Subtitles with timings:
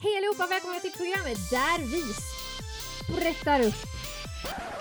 [0.00, 2.02] Hej allihopa, välkomna till programmet där vi
[3.04, 3.74] sprättar upp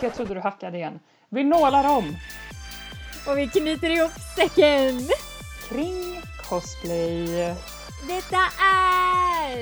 [0.02, 1.00] Jag trodde du hackade igen.
[1.30, 2.16] Vi nålar om
[3.28, 5.00] och vi knyter ihop säcken.
[5.70, 7.26] kring cosplay.
[8.08, 9.58] Detta är...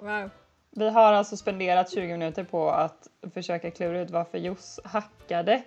[0.00, 0.30] Wow.
[0.70, 5.62] Vi har alltså spenderat 20 minuter på att försöka klura ut varför Joss hackade.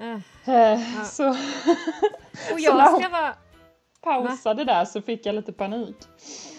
[0.00, 1.34] Eh, Så Och
[2.60, 3.34] jag ska vara...
[4.00, 5.96] pausade där så fick jag lite panik.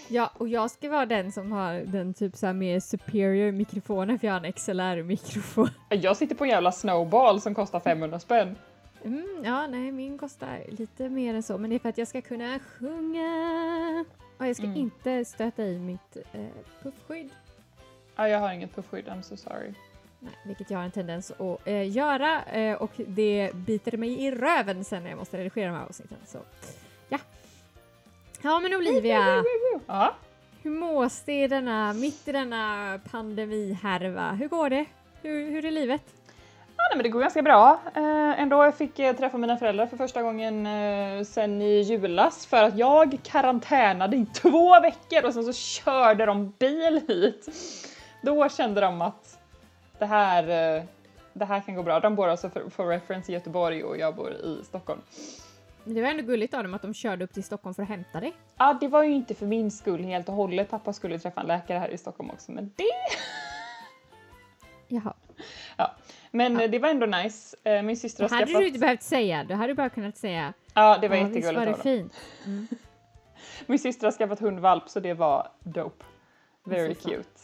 [0.07, 4.19] Ja, och jag ska vara den som har den typ så här mer superior mikrofonen
[4.19, 5.69] för jag har en XLR-mikrofon.
[5.89, 8.55] Jag sitter på en jävla snowball som kostar 500 spänn.
[9.03, 12.07] Mm, ja, nej, min kostar lite mer än så, men det är för att jag
[12.07, 14.05] ska kunna sjunga.
[14.37, 14.77] Och jag ska Mm.
[14.77, 16.41] inte stöta i mitt eh,
[16.83, 17.29] puffskydd.
[18.15, 19.73] Ja, jag har inget puffskydd, I'm so sorry.
[20.19, 22.41] Nej, vilket jag har en tendens att eh, göra
[22.75, 26.17] och och det biter mig i röven sen när jag måste redigera de här avsnitten.
[26.25, 26.37] Så
[27.09, 27.17] ja.
[28.41, 29.43] Ja men Olivia,
[29.87, 30.15] Ja,
[30.63, 34.31] hur mås det i denna, mitt i denna pandemihärva?
[34.31, 34.85] Hur går det?
[35.21, 36.03] Hur, hur är livet?
[36.79, 37.79] ja nej, men det går ganska bra.
[37.95, 42.45] Eh, ändå jag fick jag träffa mina föräldrar för första gången eh, sen i julas
[42.45, 47.47] för att jag karantänade i två veckor och sen så körde de bil hit.
[48.21, 49.38] Då kände de att
[49.99, 50.83] det här, eh,
[51.33, 51.99] det här kan gå bra.
[51.99, 55.01] De bor alltså för, för reference i Göteborg och jag bor i Stockholm.
[55.83, 58.19] Det var ändå gulligt av dem att de körde upp till Stockholm för att hämta
[58.19, 58.33] dig.
[58.57, 60.69] Ja, det var ju inte för min skull helt och hållet.
[60.69, 62.83] Pappa skulle träffa en läkare här i Stockholm också, men det
[64.87, 65.13] Jaha.
[66.31, 66.67] Men Ja.
[66.67, 67.57] det var ändå nice.
[67.63, 68.61] Eh, Min syster har hade skaffat...
[68.61, 71.53] du inte behövt säga, du hade bara kunnat säga Ja, det var ja, visst var
[71.53, 72.09] jättegulligt det av dem.
[72.43, 72.79] fint.
[73.65, 76.05] Min syster har skaffat hundvalp så det var dope.
[76.63, 77.11] Very fan.
[77.11, 77.38] cute.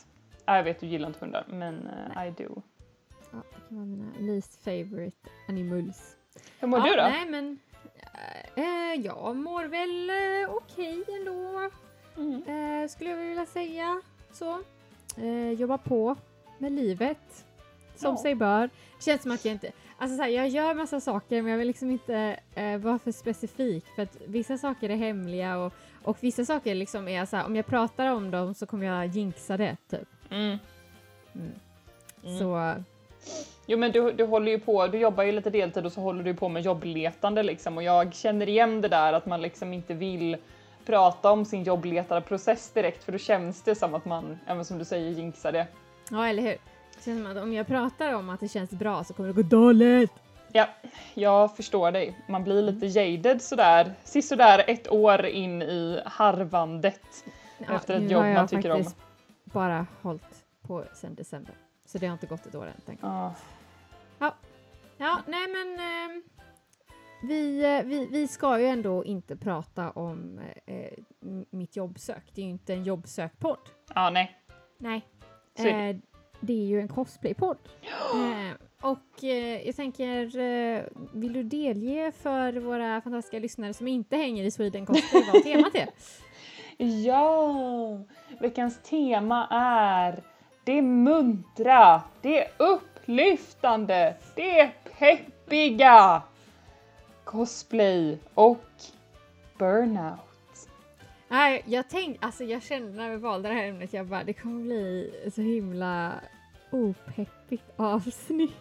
[0.46, 2.62] Ja, jag vet, du gillar inte hundar, men eh, I do.
[3.32, 6.18] Ja, det kan vara mina least favorite animals.
[6.60, 7.04] Hur mår ja, du då?
[7.04, 7.60] Nej men,
[8.56, 11.70] eh, jag mår väl eh, okej ändå.
[12.18, 12.44] Mm.
[12.84, 14.62] Eh, skulle jag vilja säga så.
[15.18, 16.16] Eh, jobba på
[16.58, 17.46] med livet.
[17.96, 18.22] Som Ja.
[18.22, 18.70] sig bör.
[19.00, 19.72] Känns som att jag inte...
[19.98, 23.12] Alltså så här, jag gör massa saker men jag vill liksom inte eh, vara för
[23.12, 27.46] specifik för att vissa saker är hemliga och, och vissa saker liksom är så här,
[27.46, 30.08] om jag pratar om dem så kommer jag jinxa det typ.
[30.36, 30.60] Mm.
[31.36, 31.52] Mm.
[32.24, 32.40] Mm.
[32.40, 32.76] Så
[33.68, 36.24] Jo men du, du håller ju på, du jobbar ju lite deltid och så håller
[36.24, 39.94] du på med jobbletande liksom och jag känner igen det där att man liksom inte
[39.94, 40.38] vill
[40.86, 44.86] prata om sin jobbletarprocess direkt för då känns det som att man, även som du
[44.86, 45.68] säger, jinxar det.
[46.12, 46.58] ja, eller hur?
[46.96, 49.36] Det känns som att om jag pratar om att det känns bra så kommer det
[49.36, 50.12] gå dåligt.
[50.52, 50.68] Ja,
[51.14, 52.20] jag förstår dig.
[52.28, 57.26] Man blir lite jaded sådär, sisådär ett år in i harvandet.
[57.76, 58.84] Efter ett nu jobb har jag man tycker om.
[58.84, 59.05] faktiskt
[59.56, 61.56] bara hållit på sedan december.
[61.86, 62.98] Så det har inte gått ett år än.
[63.02, 63.34] Jag.
[64.20, 64.36] Ja.
[64.98, 66.24] Ja, nej men ehm,
[67.24, 70.90] vi, eh, vi, vi ska ju ändå inte prata om eh,
[71.22, 72.24] m- mitt jobbsök.
[72.36, 73.60] Det är ju inte en jobbsökpodd.
[73.96, 74.38] Ja, nej.
[74.78, 75.06] Nej.
[75.56, 75.70] Det.
[75.70, 75.96] Eh,
[76.40, 77.58] det är ju en cosplaypodd.
[78.14, 80.84] Eh, och eh, jag tänker, eh,
[81.14, 85.76] vill du delge för våra fantastiska lyssnare som inte hänger i Sweden Cosplay vad temat
[85.76, 85.90] är?
[86.78, 88.00] Ja!
[88.40, 90.24] Veckans tema är
[90.64, 96.22] det muntra, det upplyftande, det peppiga!
[97.24, 98.66] Cosplay och
[99.58, 100.20] burnout.
[101.28, 104.34] Nej, jag tänkte, alltså jag kände när vi valde det här ämnet, jag bara det
[104.34, 106.12] kommer bli så himla
[106.72, 108.52] opeppigt avsnitt.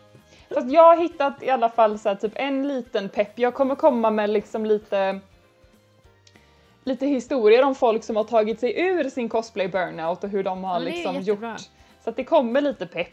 [0.55, 3.39] Fast jag har hittat i alla fall så här, typ en liten pepp.
[3.39, 5.21] Jag kommer komma med liksom lite
[6.85, 10.65] lite historier om folk som har tagit sig ur sin cosplay burnout och hur de
[10.65, 11.61] har Ja, liksom gjort.
[12.05, 13.09] Så att det kommer lite pepp.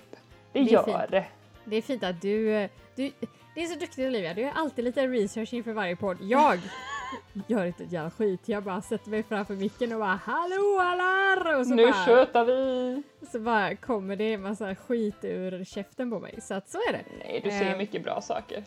[0.53, 0.97] Det, Det gör fint.
[1.11, 1.25] det.
[1.65, 3.11] Det är fint att du, eh, du,
[3.55, 6.17] det är så duktigt Olivia, du gör alltid lite research inför varje podd.
[6.21, 6.59] Jag
[7.47, 11.59] gör inte ett jävla skit, jag bara sätter mig framför micken och bara hallå allar!
[11.59, 13.03] Och så Nu bara, tjötar vi!
[13.31, 16.39] så bara kommer det en massa skit ur käften på mig.
[16.41, 17.03] Så att så är det.
[17.19, 17.77] Nej, du säger Ehm.
[17.77, 18.63] mycket bra saker.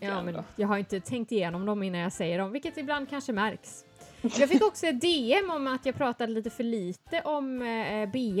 [0.00, 3.10] Ja, jag men jag har inte tänkt igenom dem innan jag säger dem, vilket ibland
[3.10, 3.84] kanske märks.
[4.22, 8.40] Jag fick också ett DM om att jag pratade lite för lite om eh, BL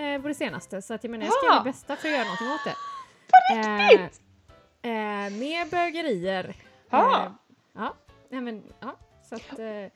[0.00, 2.14] eh, på det senaste, så att jag menar jag ska göra mitt bästa för att
[2.14, 2.74] göra någonting åt det.
[3.28, 4.20] På Eh, riktigt?
[4.82, 4.90] eh,
[5.38, 6.54] mer bögerier.
[6.90, 7.22] Ah.
[7.24, 7.30] Eh,
[7.74, 7.94] ja,
[8.30, 8.96] nej men ja.
[9.28, 9.90] Så att, eh, eh,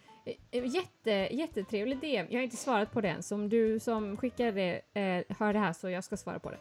[0.51, 2.27] jätte, jättetrevlig DM.
[2.31, 5.59] Jag har inte svarat på den, så om du som skickar det eh, hör det
[5.59, 6.59] här så jag ska svara på det.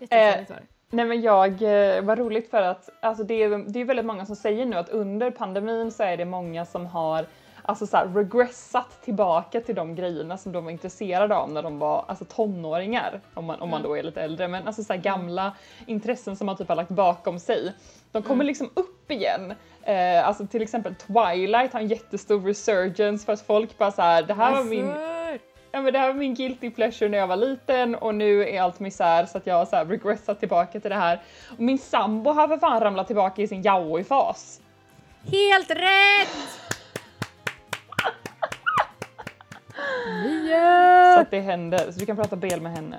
[0.00, 0.66] Jättetrevligt var det.
[0.92, 4.26] Nej men jag, eh, vad roligt för att alltså det, är, det är väldigt många
[4.26, 7.26] som säger nu att under pandemin så är det många som har
[7.62, 11.78] alltså så här, regressat tillbaka till de grejerna som de var intresserade av när de
[11.78, 13.90] var alltså, tonåringar, om man, om man Mm.
[13.90, 15.52] då är lite äldre, men alltså så här, gamla
[15.86, 17.72] intressen som man typ har lagt bakom sig.
[18.12, 18.46] De kommer Mm.
[18.46, 19.54] liksom upp igen.
[19.82, 24.22] Eh, alltså till exempel Twilight har en jättestor resurgence för att folk bara så här,
[24.22, 24.92] det här var min?
[25.72, 28.62] Ja men det här var min guilty pleasure när jag var liten och nu är
[28.62, 31.20] allt misär så att jag har så här regressat tillbaka till det här.
[31.50, 34.60] Och min sambo har för fan ramlat tillbaka i sin yaoi-fas.
[35.30, 36.79] Helt rätt!
[40.04, 41.20] Så Nio!
[41.20, 42.96] att det händer, så du kan prata BL med henne.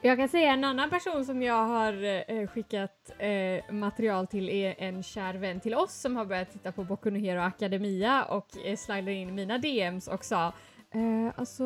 [0.00, 4.74] Jag kan säga en annan person som jag har eh, skickat eh, material till är
[4.78, 8.46] en kär vän till oss som har börjat titta på Boku no Hero Academia och
[8.64, 10.46] eh, slidade in mina DMs och sa
[10.90, 11.64] eh, alltså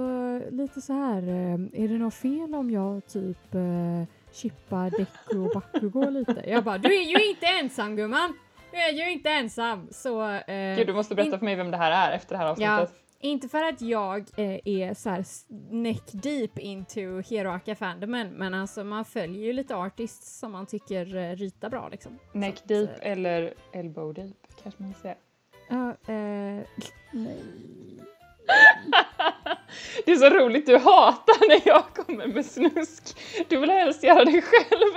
[0.51, 5.51] lite så här, eh, är det något fel om jag typ eh, chippar Deku och
[5.55, 6.43] Bakugo lite?
[6.47, 8.33] Jag bara, du är ju inte ensam gumman!
[8.71, 9.89] Du är ju inte ensam!
[9.91, 10.31] Så...
[10.31, 12.81] Eh, Gud du måste berätta för mig vem det här är efter det här Ja,
[12.81, 13.05] avsnittet.
[13.21, 15.25] Inte för att jag eh, är så här
[15.71, 17.01] neck deep into
[17.31, 21.89] Heroaka fandomen, men alltså man följer ju lite artists som man tycker eh, ritar bra
[21.89, 22.19] liksom.
[22.33, 25.17] Neck Så att, deep eh, eller elbow deep kanske man säger.
[25.69, 26.65] Ja, eh,
[27.13, 27.43] nej.
[30.05, 33.17] Det är så roligt, du hatar när jag kommer med snusk.
[33.49, 34.95] Du vill helst göra det själv.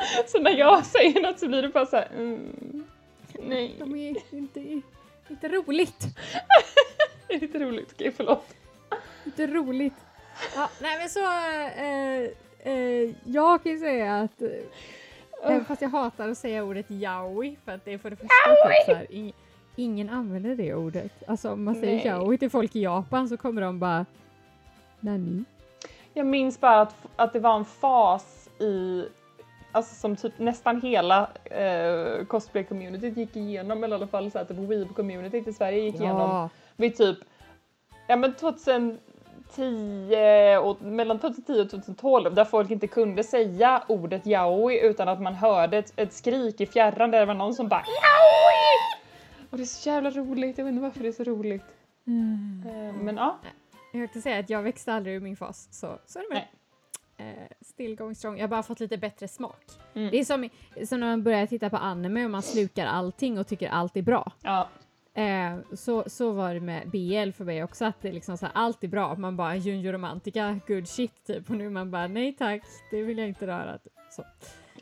[0.26, 2.84] Så när jag säger något så blir det bara så här, mm,
[3.42, 3.76] nej.
[3.78, 4.60] De är inte,
[5.30, 6.04] inte roligt.
[7.28, 8.54] Lite roligt, okej förlåt.
[9.24, 9.94] Inte roligt.
[10.56, 11.20] Ja, nej men så,
[11.80, 14.48] eh, eh, jag kan ju säga att eh,
[15.42, 18.50] Även fast jag hatar att säga ordet yaoi för att det är för det första
[18.68, 19.32] typ så här, ing-
[19.76, 21.12] ingen använder det ordet.
[21.26, 22.06] Alltså om man säger Nej.
[22.06, 24.06] yaoi till folk i Japan så kommer de bara
[25.00, 25.44] Nani?
[26.14, 29.04] Jag minns bara att, att det var en fas i,
[29.72, 34.48] alltså som typ nästan hela eh, cosplay-communityt gick igenom, eller i alla fall så att
[34.48, 37.18] typ weeb-communityt i Sverige gick igenom Ja, vid typ,
[38.06, 38.98] ja men 2010
[40.62, 45.34] och mellan 2010 och 2012 där folk inte kunde säga ordet yaoi utan att man
[45.34, 49.00] hörde ett, ett skrik i fjärran där det var någon som bara yaoi!
[49.50, 51.64] Och det är så jävla roligt, jag vet inte varför det är så roligt.
[52.06, 52.62] Mm.
[52.66, 53.38] Eh, men ja,
[53.92, 56.42] jag kan säga att jag växte aldrig ur min fas så, så är det med
[56.42, 56.59] det.
[57.20, 58.36] Eh, still going strong.
[58.36, 59.62] Jag har bara fått lite bättre smak.
[59.94, 60.10] Mm.
[60.10, 60.48] Det är som,
[60.86, 64.02] som när man börjar titta på anime och man slukar allting och tycker allt är
[64.02, 64.32] bra.
[64.42, 64.68] ja.
[65.14, 68.52] Eh, så, så var det med BL för mig också, att det liksom så här,
[68.54, 69.14] allt är bra.
[69.14, 71.50] Man bara Junjo Romantica, good shit typ.
[71.50, 73.78] Och nu man bara nej tack, det vill jag inte röra.
[73.78, 73.92] Typ.
[74.10, 74.24] Så.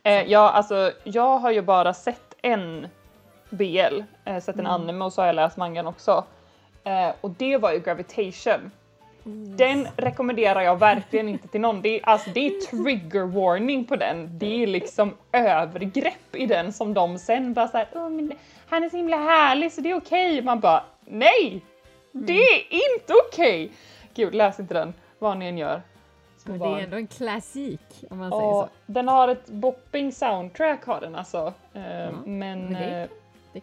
[0.02, 2.86] Eh, ja, alltså jag har ju bara sett en
[3.50, 4.72] BL, eh, sett en Mm.
[4.72, 6.24] anime och så har jag läst mangan också.
[6.84, 8.70] Eh, och det var ju Gravitation.
[9.56, 11.82] Den rekommenderar jag verkligen inte till någon.
[11.82, 14.38] Det är, alltså, det är trigger warning på den.
[14.38, 18.32] Det är liksom övergrepp i den som de sen bara såhär, "Åh, men
[18.68, 20.42] han är så himla härlig så det är okej.
[20.42, 21.60] Man bara, nej!
[22.12, 23.70] Det är inte okej!
[24.14, 25.82] Gud, läs inte den, vad ni än gör.
[26.44, 28.92] Men det är ändå en klassik om man säger Ja, så.
[28.92, 31.52] den har ett bopping soundtrack har den alltså.
[31.74, 33.08] Eh, men men det- eh,
[33.52, 33.62] Det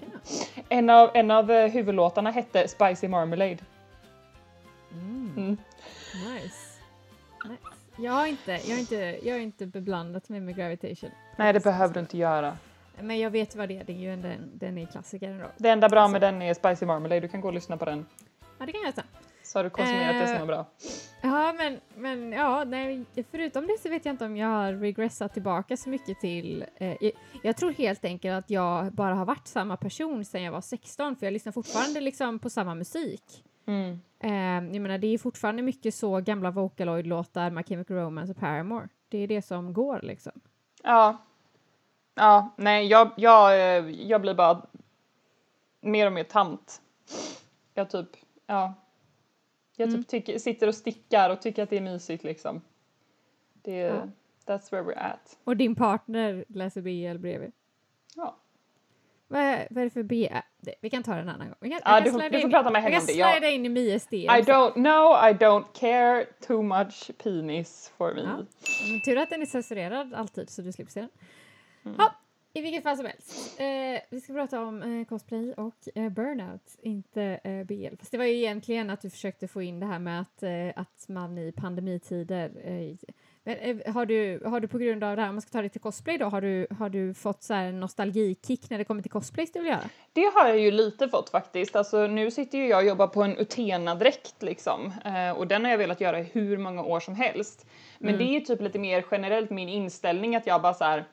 [0.70, 3.58] en av, en av eh, huvudlåtarna hette Spicy Marmalade.
[5.02, 5.34] Mm.
[5.38, 5.58] Mm.
[6.14, 6.56] Nice.
[7.46, 7.62] nice.
[7.98, 11.10] Jag har inte, jag har inte, jag har inte beblandat mig med Gravitation.
[11.38, 12.58] Nej, det behöver du inte göra.
[13.02, 15.46] Men jag vet vad det är, det är ju en, den, är klassiker ändå.
[15.58, 17.86] Det enda bra Alltså- med den är Spicy Marmalade, du kan gå och lyssna på
[17.86, 18.06] den.
[18.60, 19.02] Ja det kan jag ta.
[19.44, 20.66] Så har du konsumerat det som Eh, är bra.
[21.22, 25.34] Ja men, men ja, nej, förutom det så vet jag inte om jag har regressat
[25.34, 26.66] tillbaka så mycket till...
[26.78, 27.12] Eh, jag,
[27.44, 31.16] jag tror helt enkelt att jag bara har varit samma person sedan jag var 16
[31.16, 33.24] för jag lyssnar fortfarande liksom på samma musik.
[33.68, 34.02] Mm.
[34.26, 34.32] Eh,
[34.74, 38.90] jag menar det är fortfarande mycket så gamla Vocaloid-låtar, My Chemical Romance och Paramore.
[39.10, 40.32] Det är det som går liksom.
[40.84, 41.18] Ja.
[42.16, 44.66] Ja, nej, jag, jag, eh, jag blir bara
[45.82, 46.82] mer och mer tant.
[47.74, 48.10] Jag typ,
[48.46, 48.74] ja.
[49.76, 50.04] Jag typ Mm.
[50.04, 52.62] tycker, sitter och stickar och tycker att det är mysigt liksom.
[53.54, 54.08] Det är, Ja.
[54.54, 55.38] that's where we're at.
[55.44, 57.52] Och din partner läser BL bredvid.
[58.16, 58.36] Ja.
[59.28, 60.26] Vad är, vad är det för BL?
[60.62, 61.58] Det- Vi kan ta det en annan gång.
[61.62, 63.14] Vi kan, Ja, kan du får- du får in- prata med henne kan om det,
[63.14, 63.32] ja.
[63.32, 64.20] slida in i Mias DM.
[64.36, 68.22] I don't know, I don't care too much penis for me.
[68.22, 69.00] Ja.
[69.06, 71.10] Tur att den är censurerad alltid så du slipper se den.
[71.86, 71.96] Mm.
[72.00, 72.16] Ja,
[72.54, 73.60] I vilket fall som helst.
[73.60, 77.96] Eh, vi ska prata om eh, cosplay och eh, burnout, inte eh, BL.
[78.00, 80.52] Fast det var ju egentligen att du försökte få in det här med att, eh,
[80.76, 82.96] att man i pandemitider eh,
[83.94, 85.82] har, du, har du på grund av det här, om man ska ta det till
[85.82, 89.12] cosplay då, har du, har du fått så här en nostalgikick när det kommer till
[89.12, 89.90] cosplays du vill göra?
[90.14, 91.76] Det har jag ju lite fått faktiskt.
[91.76, 94.94] Alltså nu sitter ju jag och jobbar på en Utena-dräkt liksom.
[95.06, 97.66] Eh, och den har jag velat göra i hur många år som helst.
[98.00, 98.20] Men Mm.
[98.26, 101.06] det är ju typ lite mer generellt min inställning att jag bara så här.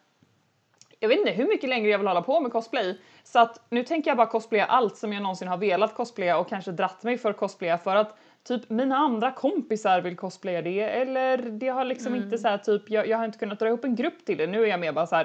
[1.01, 2.99] jag vet inte hur mycket längre jag vill hålla på med cosplay.
[3.25, 6.49] Så att nu tänker jag bara cosplaya allt som jag någonsin har velat cosplaya och
[6.49, 11.39] kanske dratt mig för cosplaya för att typ mina andra kompisar vill cosplaya det eller
[11.39, 12.25] det har liksom Mm.
[12.25, 14.47] inte så här typ jag, jag har inte kunnat dra ihop en grupp till det.
[14.47, 15.25] Nu är jag mer bara så här.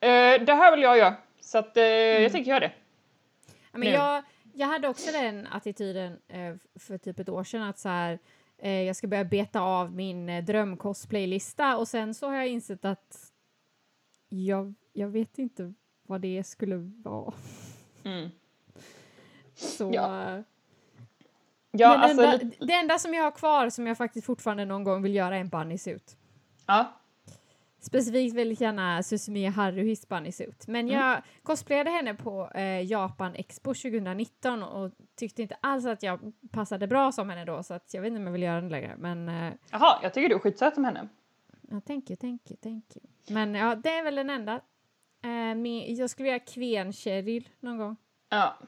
[0.00, 2.72] "Eh, det här vill jag göra så att eh, jag tänker göra det.
[3.46, 3.86] Ja, men Nu.
[3.90, 8.18] jag, jag hade också den attityden eh, för typ ett år sedan att så här,
[8.58, 12.84] eh, jag ska börja beta av min eh, drömcosplaylista och sen så har jag insett
[12.84, 13.32] att
[14.28, 17.34] jag, jag vet inte vad det skulle vara.
[18.04, 18.28] Mm.
[19.54, 20.42] Så, Ja.
[21.78, 24.64] Ja, den alltså, enda, lite- det enda som jag har kvar som jag faktiskt fortfarande
[24.64, 26.16] någon gång vill göra är en bunny suit.
[26.66, 26.92] ja.
[27.80, 30.66] Specifikt väldigt gärna Susumiya Haruhis bunny suit.
[30.68, 31.00] Men Mm.
[31.00, 36.86] jag cosplayade henne på eh, Japan Expo 2019 och tyckte inte alls att jag passade
[36.86, 38.94] bra som henne då så att jag vet inte om jag vill göra den längre.
[38.98, 41.08] Men eh, Jaha, jag tycker du är skitsöt som henne.
[41.70, 43.06] ja, thank you, thank you, thank you.
[43.34, 44.60] Men ja, det är väl den enda.
[45.24, 47.96] Eh, min, jag skulle vilja Kven Cheryl någon gång.
[48.28, 48.58] Ja.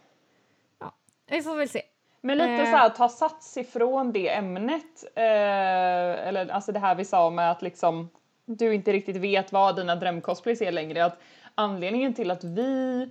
[1.30, 1.82] Vi får väl se.
[2.20, 2.70] Men lite Eh.
[2.70, 5.04] så här, ta sats ifrån det ämnet.
[5.14, 8.08] Eh, eller alltså det här vi sa med att liksom
[8.46, 11.04] du inte riktigt vet vad dina drömcosplays är längre.
[11.04, 11.18] Att
[11.54, 13.08] anledningen till att vi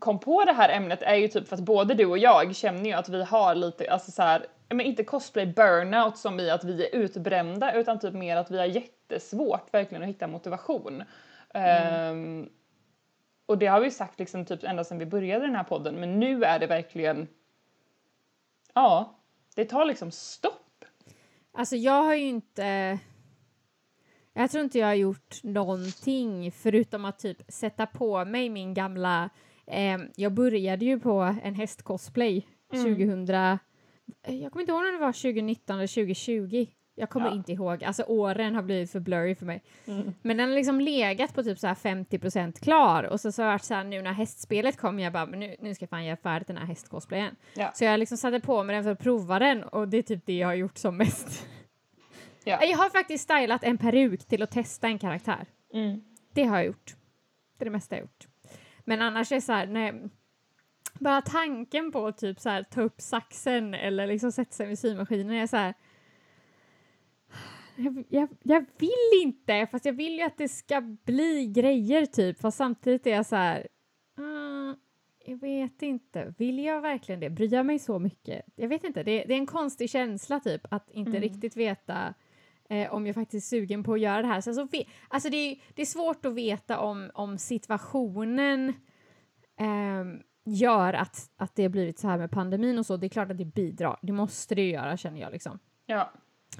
[0.00, 2.84] kom på det här ämnet är ju typ för att både du och jag känner
[2.84, 6.64] ju att vi har lite, alltså så här, men inte cosplay burnout som i att
[6.64, 11.02] vi är utbrända utan typ mer att vi har jättesvårt verkligen att hitta motivation.
[11.54, 12.48] Ehm,
[13.46, 16.20] och det har vi sagt liksom typ ända sedan vi började den här podden men
[16.20, 17.28] nu är det verkligen
[18.76, 19.20] Ja,
[19.54, 20.84] det tar liksom stopp.
[21.52, 22.98] Alltså jag har ju inte...
[24.32, 29.30] Jag tror inte jag har gjort någonting förutom att typ sätta på mig min gamla...
[29.66, 32.96] Eh, jag började ju på en hästcosplay Mm.
[32.96, 33.28] 2000...
[33.34, 33.58] eh,
[34.24, 36.66] Jag kommer inte ihåg om det var 2019 eller 2020.
[36.98, 37.34] Jag kommer Ja.
[37.34, 37.84] inte ihåg.
[37.84, 39.62] Alltså åren har blivit för blurry för mig.
[39.86, 40.14] Mm.
[40.22, 43.46] Men den har liksom legat på typ så här 50% klar och så, så har
[43.46, 45.90] jag varit så här nu när hästspelet kom jag bara men nu, nu ska jag
[45.90, 47.36] fan göra färdigt den här hästcosplayen.
[47.54, 47.70] Ja.
[47.74, 50.26] Så jag liksom satte på mig den för att prova den och det är typ
[50.26, 51.46] det jag har gjort som mest.
[52.44, 52.64] Ja.
[52.64, 55.46] Jag har faktiskt stylat en peruk till att testa en karaktär.
[55.72, 56.00] Mm.
[56.32, 56.94] Det har jag gjort.
[57.58, 58.26] Det är det mesta jag har gjort.
[58.84, 59.94] Men annars är det så här, nej,
[60.94, 64.78] bara tanken på att typ så här, ta upp saxen eller liksom sätta sig vid
[64.78, 65.74] symaskinen är så här.
[67.76, 72.40] Jag, jag, jag vill inte, fast jag vill ju att det ska bli grejer typ.
[72.40, 73.66] Fast samtidigt är jag så här.
[74.18, 74.74] "Ah,
[75.26, 76.34] jag vet inte.
[76.38, 77.30] Vill jag verkligen det?
[77.30, 78.42] Bryr jag mig så mycket?
[78.56, 79.02] Jag vet inte.
[79.02, 81.22] Det, det är en konstig känsla typ att inte Mm.
[81.22, 82.14] riktigt veta
[82.68, 84.40] eh, om jag faktiskt är sugen på att göra det här.
[84.40, 84.78] Så alltså,
[85.08, 88.72] alltså det, är, det är svårt att veta om, om situationen
[89.58, 92.96] ehm, gör att, att det har blivit så här med pandemin och så.
[92.96, 93.98] Det är klart att det bidrar.
[94.02, 95.58] Det måste det ju göra känner jag liksom.
[95.86, 96.12] Ja.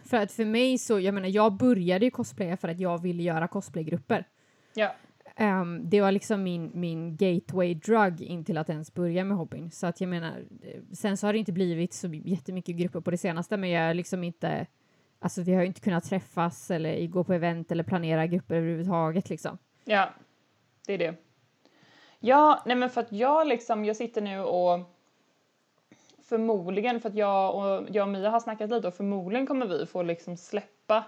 [0.04, 3.22] För att för mig så, jag menar jag började ju cosplaya för att jag ville
[3.22, 4.28] göra cosplaygrupper.
[4.74, 4.94] Ja.
[5.36, 9.70] Ehm, det var liksom min, min gateway drug in till att ens börja med hobbyn.
[9.70, 13.10] Så att jag menar, eh, sen så har det inte blivit så jättemycket grupper på
[13.10, 14.66] det senaste men jag är liksom inte,
[15.18, 19.30] alltså vi har ju inte kunnat träffas eller gå på event eller planera grupper överhuvudtaget
[19.30, 19.58] liksom.
[19.84, 20.10] Ja,
[20.86, 21.14] det är det.
[22.20, 24.95] Ja, nej men för att jag liksom, jag sitter nu och
[26.28, 29.86] förmodligen för att jag och, jag och Mia har snackat lite och förmodligen kommer vi
[29.86, 31.04] få liksom släppa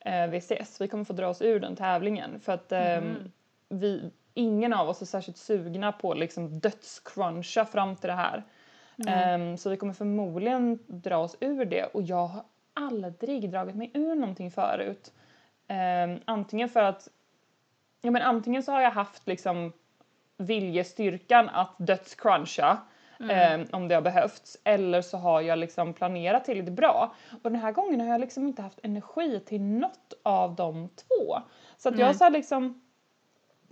[0.00, 0.80] eh, VCS.
[0.80, 3.32] Vi kommer få dra oss ur den tävlingen för att ehm, Mhm.
[3.68, 8.42] vi, ingen av oss är särskilt sugna på att liksom dödscruncha fram till det här.
[9.06, 13.90] Ehm, så vi kommer förmodligen dra oss ur det och jag har aldrig dragit mig
[13.94, 15.12] ur någonting förut.
[15.68, 17.08] Ehm, antingen för att,
[18.00, 19.72] ja men antingen så har jag haft liksom
[20.36, 22.78] viljestyrkan att dödscruncha
[23.30, 27.14] ehm, om det har behövts eller så har jag liksom planerat tillräckligt bra.
[27.42, 31.38] Och den här gången har jag liksom inte haft energi till något av de två.
[31.76, 32.14] Så att jag Nej.
[32.14, 32.80] så liksom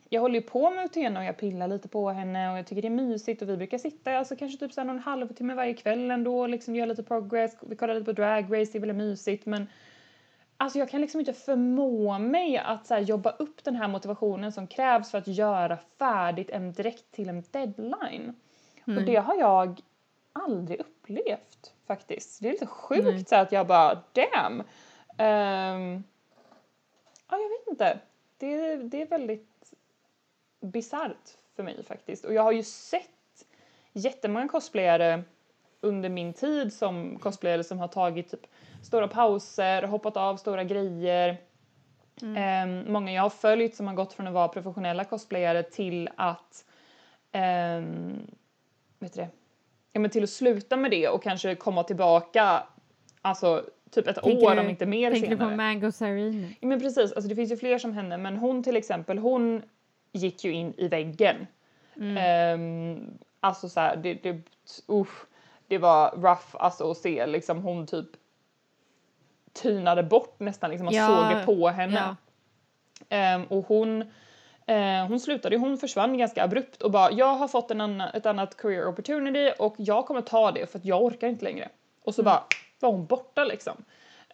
[0.08, 2.82] jag håller ju på med Utena och jag pillar lite på henne och jag tycker
[2.82, 5.74] det är mysigt och vi brukar sitta alltså kanske typ så här någon halvtimme varje
[5.74, 8.80] kväll ändå och liksom göra lite progress, vi kollar lite på drag race, det är
[8.80, 9.66] väldigt mysigt men
[10.56, 14.52] alltså jag kan liksom inte förmå mig att så här jobba upp den här motivationen
[14.52, 18.34] som krävs för att göra färdigt en direkt till en deadline.
[18.86, 18.98] Mm.
[18.98, 19.80] Och det har jag
[20.32, 22.42] aldrig upplevt faktiskt.
[22.42, 23.24] Det är lite sjukt Nej.
[23.24, 24.62] så att jag bara damn.
[25.18, 26.04] Ehm,
[27.30, 27.98] ja, jag vet inte.
[28.38, 29.72] Det, det är väldigt
[30.60, 32.24] bisarrt för mig faktiskt.
[32.24, 33.46] Och jag har ju sett
[33.92, 35.22] jättemånga cosplayare
[35.80, 38.46] under min tid som cosplayare som har tagit typ
[38.82, 41.36] stora pauser, hoppat av stora grejer.
[42.36, 46.64] Ehm, många jag har följt som har gått från att vara professionella cosplayare till att
[47.32, 48.30] ehm,
[48.98, 49.28] vet du det?
[49.92, 52.62] Ja, men till att sluta med det och kanske komma tillbaka
[53.22, 55.50] alltså typ ett Tänker år du- om inte mer Tänker du senare.
[55.50, 56.48] på Mango Sarine?
[56.60, 59.62] Ja, men precis, alltså det finns ju fler som henne men hon till exempel hon
[60.12, 61.46] gick ju in i väggen.
[61.96, 62.16] Mm.
[62.18, 64.40] Ehm, alltså så här, det, det,
[64.88, 65.24] usch,
[65.66, 68.06] det var rough alltså att se liksom hon typ
[69.52, 71.94] tynade bort nästan liksom, man Ja, såg det på henne.
[71.94, 72.16] Ja.
[73.16, 74.04] Ehm, och hon,
[74.66, 78.26] eh, hon slutade, hon försvann ganska abrupt och bara jag har fått en annan, ett
[78.26, 81.68] annat career opportunity och jag kommer ta det för att jag orkar inte längre.
[82.04, 82.42] Och så bara
[82.80, 83.74] var hon borta liksom.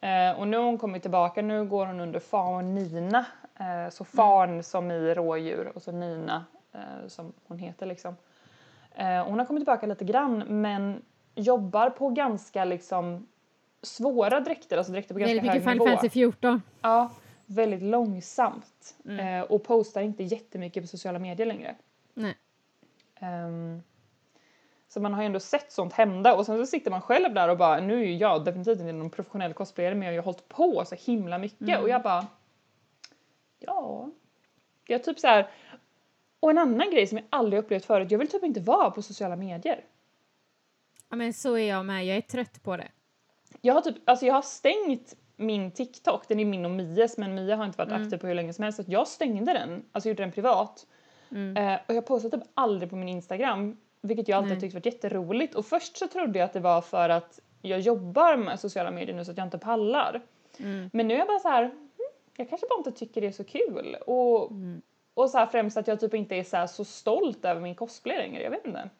[0.00, 3.24] Eh, och nu har hon kommit tillbaka, nu går hon under Fan Nina.
[3.58, 8.16] Eh, så Fan som i rådjur och så Nina eh, som hon heter liksom.
[8.94, 11.02] Eh, hon har kommit tillbaka lite grann men
[11.34, 13.26] jobbar på ganska liksom
[13.82, 15.96] svåra dräkter, alltså dräkter på ganska Väldigt mycket hög Final nivå.
[15.96, 16.62] Fantasy 14.
[16.82, 17.10] Ja,
[17.52, 18.96] väldigt långsamt.
[19.04, 19.26] Mm.
[19.26, 21.76] Eh, och postar inte jättemycket på sociala medier längre.
[22.14, 22.36] Nej.
[23.20, 23.82] Ehm,
[24.88, 27.48] så man har ju ändå sett sånt hända och sen så sitter man själv där
[27.48, 30.20] och bara nu är ju jag definitivt inte någon professionell cosplayare men jag har ju
[30.20, 31.82] hållit på så himla mycket Mm.
[31.82, 32.26] och jag bara
[33.58, 34.10] ja.
[34.86, 35.50] Jag typ så här
[36.40, 39.02] och en annan grej som jag aldrig upplevt förut, jag vill typ inte vara på
[39.02, 39.84] sociala medier.
[41.08, 42.06] Ja, men så är jag med.
[42.06, 42.88] Jag är trött på det.
[43.60, 47.34] Jag har typ, alltså jag har stängt min TikTok, den är min och Mias men
[47.34, 48.02] Mia har inte varit Mm.
[48.02, 50.86] aktiv på hur länge som helst så jag stängde den, alltså gjorde den privat.
[51.30, 51.56] Mm.
[51.56, 54.60] Eh, och jag postar typ aldrig på min Instagram, vilket jag alltid Nej.
[54.60, 55.54] tyckt varit jätteroligt.
[55.54, 59.16] Och först så trodde jag att det var för att jag jobbar med sociala medier
[59.16, 60.22] nu så att jag inte pallar.
[60.58, 60.90] Mm.
[60.92, 61.72] Men nu är jag bara så här, "Hmm,
[62.36, 63.96] jag kanske bara inte tycker det är så kul.
[64.06, 64.82] Och, Mm.
[65.14, 67.74] och så här främst att jag typ inte är så, här så stolt över min
[67.74, 68.90] cosplay längre, jag vet inte.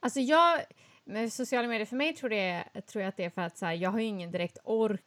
[0.00, 0.60] Alltså jag,
[1.04, 3.66] med sociala medier för mig tror, det, tror jag att det är för att så
[3.66, 5.00] här, jag har ju ingen direkt ork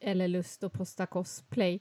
[0.00, 1.80] eller lust att posta cosplay.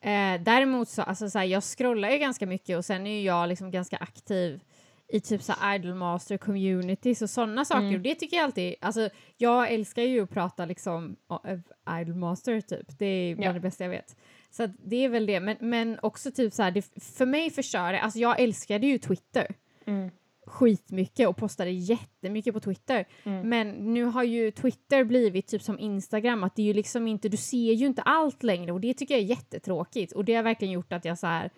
[0.00, 3.22] Eh, däremot så, alltså så här, jag scrollar ju ganska mycket och sen är ju
[3.22, 4.60] jag liksom ganska aktiv
[5.08, 7.94] i typ så Idolmaster communities och sådana saker Mm.
[7.94, 11.16] och det tycker jag alltid, alltså jag älskar ju att prata liksom
[11.46, 13.52] uh, Idolmaster typ, det är bland Ja.
[13.52, 14.16] det bästa jag vet.
[14.50, 17.92] Så det är väl det, men, men också typ så här, det, för mig förstör
[17.92, 19.54] det, alltså jag älskade ju Twitter
[19.86, 20.10] Mm.
[20.46, 23.04] Skitmycket och postade jättemycket på Twitter.
[23.24, 23.48] Mm.
[23.48, 27.28] Men nu har ju Twitter blivit typ som Instagram, att det är ju liksom inte,
[27.28, 30.42] du ser ju inte allt längre och det tycker jag är jättetråkigt och det har
[30.42, 31.50] verkligen gjort att jag så här,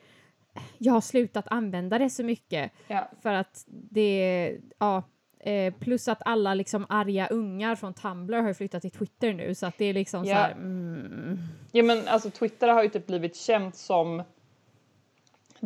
[0.78, 3.11] jag har slutat använda det så mycket Ja.
[3.23, 5.02] för att det, ja,
[5.40, 9.66] eh, plus att alla liksom arga ungar från Tumblr har flyttat till Twitter nu så
[9.66, 10.34] att det är liksom så Ja.
[10.37, 11.39] här, mm,
[11.73, 14.23] ja men alltså Twitter har ju typ blivit känt som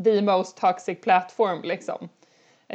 [0.04, 2.08] the most toxic platform liksom.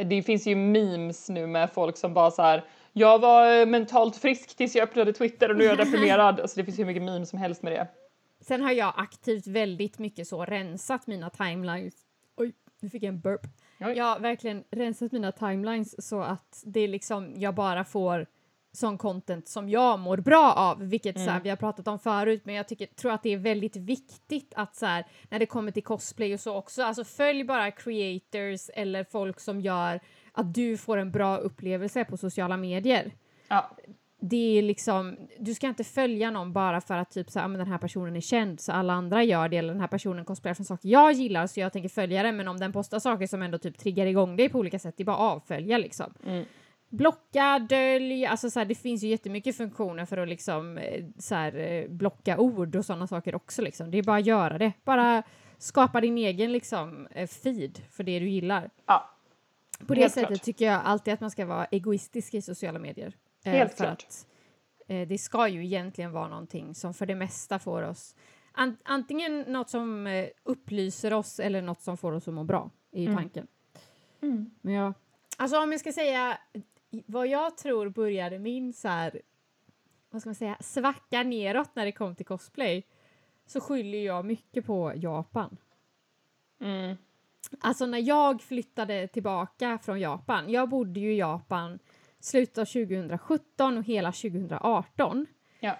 [0.04, 2.64] Det finns ju memes nu med folk som bara så här.
[2.92, 6.40] Jag var eh, mentalt frisk tills jag öppnade Twitter och nu är jag deprimerad.
[6.40, 7.88] Alltså det finns ju hur mycket memes som helst med det.
[8.40, 11.94] Sen har jag aktivt väldigt mycket så rensat mina timelines.
[12.36, 13.46] Oj, nu fick jag en burp.
[13.80, 13.92] Oj.
[13.96, 18.26] Jag har verkligen rensat mina timelines så att det är liksom, jag bara får
[18.76, 21.42] sån content som jag mår bra av, vilket så här, Mm.
[21.42, 24.76] vi har pratat om förut, men jag tycker, tror att det är väldigt viktigt att
[24.76, 29.04] så här, när det kommer till cosplay och så också, alltså följ bara creators eller
[29.04, 30.00] folk som gör
[30.32, 33.12] att du får en bra upplevelse på sociala medier
[33.48, 33.70] Ja,
[34.20, 37.48] det är liksom, du ska inte följa någon bara för att typ så här, "Ah,
[37.48, 40.24] men den här personen är känd så alla andra gör det eller den här personen
[40.24, 43.26] cosplayar från saker jag gillar så jag tänker följa den men om den postar saker
[43.26, 46.14] som ändå typ triggar igång dig på olika sätt det är bara avfölja liksom.
[46.26, 46.44] Mm.
[46.88, 51.34] Blocka, dölj, alltså så här, det finns ju jättemycket funktioner för att liksom eh, så
[51.34, 53.90] här, eh, blocka ord och sådana saker också liksom.
[53.90, 54.72] Det är bara att göra det.
[54.84, 55.22] Bara
[55.58, 58.70] skapa din egen liksom eh, feed för det du gillar.
[58.86, 59.10] ja.
[59.86, 60.42] På det Helt sättet klart.
[60.42, 63.12] tycker jag alltid att man ska vara egoistisk i sociala medier.
[63.44, 64.04] Helt för klart.
[64.08, 64.26] Att,
[65.08, 68.14] det ska ju egentligen vara någonting som för det mesta får oss
[68.52, 70.08] an, antingen något som
[70.42, 73.16] upplyser oss eller något som får oss att må bra, är ju Mm.
[73.16, 73.46] tanken.
[74.22, 74.50] Mm.
[74.60, 74.94] Men ja,
[75.36, 76.38] alltså om jag ska säga
[77.06, 79.20] vad jag tror började min så här,
[80.10, 82.86] vad ska man säga, svacka neråt när det kom till cosplay
[83.46, 85.56] så skyller jag mycket på Japan.
[86.60, 86.96] Mm.
[87.60, 91.78] Alltså när jag flyttade tillbaka från Japan, jag bodde ju i Japan
[92.20, 95.26] slutet av 2017 och hela 2018.
[95.60, 95.78] Ja.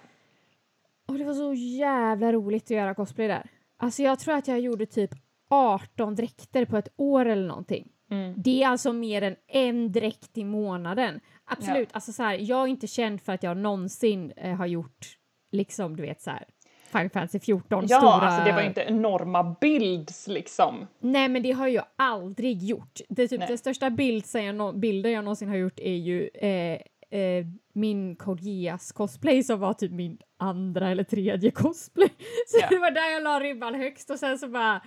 [1.05, 3.49] Och det var så jävla roligt att göra cosplay där.
[3.77, 5.11] Alltså jag tror att jag gjorde typ
[5.47, 7.91] 18 dräkter på ett år eller någonting.
[8.11, 8.33] Mm.
[8.37, 11.19] Det är alltså mer än en dräkt i månaden.
[11.45, 15.07] Absolut, alltså så här, jag är inte känd för att jag någonsin eh, har gjort
[15.51, 16.45] liksom du vet så här
[16.91, 18.11] Final Fantasy 14 Ja, stora...
[18.11, 20.87] alltså det var inte enorma builds liksom.
[20.99, 22.99] Nej, men det har jag aldrig gjort.
[23.09, 23.47] Det typ Nej.
[23.47, 28.91] den största bild jag bilden jag någonsin har gjort är ju eh, eh, min Geass
[28.91, 32.09] cosplay som var typ min andra eller tredje cosplay.
[32.47, 32.67] Så Ja.
[32.69, 34.81] det var där jag la ribban högst och sen så bara,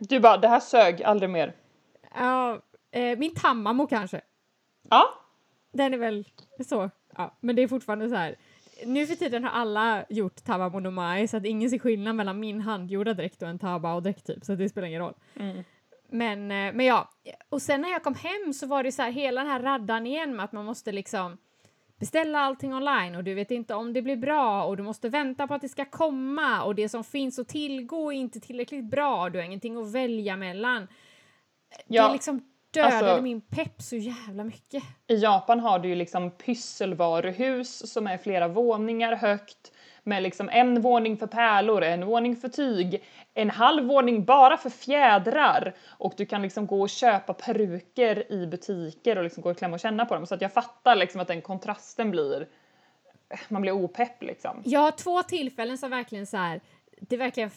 [0.00, 1.54] Du bara, det här sög aldrig mer.
[2.14, 4.20] Ja, eh, min Tamamo kanske.
[4.90, 5.04] Ja,
[5.72, 6.24] Den är väl
[6.68, 8.36] så, ja, men det är fortfarande så här.
[8.86, 12.40] Nu för tiden har alla gjort Tamamo no Mai så att ingen ser skillnad mellan
[12.40, 15.14] min handgjorda dräkt och en Tabao-dräkt typ, så det spelar ingen roll.
[15.36, 15.64] Mm.
[16.08, 17.10] men, eh, men ja,
[17.48, 20.06] och sen när jag kom hem så var det så här hela den här raddan
[20.06, 21.38] igen med att man måste liksom
[22.00, 25.46] beställa allting online och du vet inte om det blir bra och du måste vänta
[25.46, 29.30] på att det ska komma och det som finns att tillgå är inte tillräckligt bra,
[29.30, 30.88] du har ingenting att välja mellan.
[31.86, 34.82] Ja, det liksom dödade alltså, min pepp så jävla mycket.
[35.06, 40.80] I Japan har du ju liksom pysselvaruhus som är flera våningar högt med liksom en
[40.80, 43.04] våning för pärlor, en våning för tyg,
[43.34, 48.46] en halv våning bara för fjädrar och du kan liksom gå och köpa peruker i
[48.46, 51.20] butiker och liksom gå och klämma och känna på dem så att jag fattar liksom
[51.20, 52.46] att den kontrasten blir
[53.48, 54.62] man blir opepp liksom.
[54.64, 56.60] Jag har två tillfällen som verkligen så här,
[57.00, 57.50] det verkligen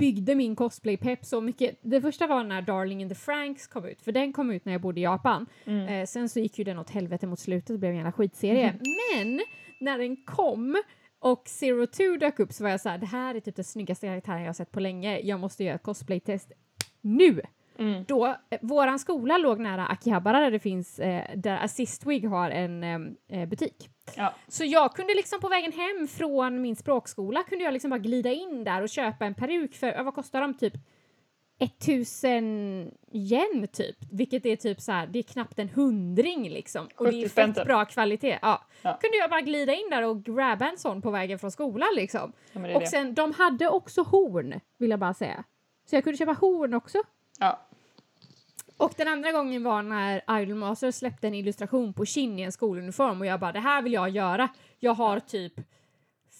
[0.00, 1.78] byggde min cosplay-pepp så mycket.
[1.82, 4.72] Det första var när Darling in the Franks kom ut, för den kom ut när
[4.72, 5.46] jag bodde i Japan.
[5.64, 5.88] Mm.
[5.88, 8.68] Eh, sen så gick ju den åt helvete mot slutet, det blev en jävla skitserie.
[8.68, 8.80] Mm.
[9.14, 9.40] Men
[9.80, 10.82] när den kom
[11.18, 13.64] och Zero Two dök upp så var jag så här, det här är typ den
[13.64, 16.52] snyggaste karaktären jag sett på länge, jag måste göra ett cosplay-test
[17.00, 17.40] nu!
[17.78, 18.04] Mm.
[18.08, 22.84] Då, eh, våran skola låg nära Akihabara där det finns, eh, där Assistwig har en
[23.28, 23.88] eh, butik.
[24.16, 24.34] Ja.
[24.48, 28.30] Så jag kunde liksom på vägen hem från min språkskola kunde jag liksom bara glida
[28.30, 30.74] in där och köpa en peruk för, vad kostar de, typ
[31.60, 36.88] 1000 yen typ, vilket är typ så här, det är knappt en hundring liksom.
[36.96, 38.38] Och det är fett bra kvalitet.
[38.42, 38.64] Ja.
[38.82, 38.98] ja.
[39.00, 42.32] Kunde jag bara glida in där och grabba en sån på vägen från skolan liksom.
[42.52, 42.86] Ja, och det.
[42.86, 45.44] sen, de hade också horn, vill jag bara säga.
[45.86, 46.98] Så jag kunde köpa horn också.
[47.38, 47.60] Ja.
[48.80, 53.20] Och den andra gången var när Idolmaster släppte en illustration på Shin i en skoluniform
[53.20, 54.48] och jag bara det här vill jag göra.
[54.78, 55.52] Jag har typ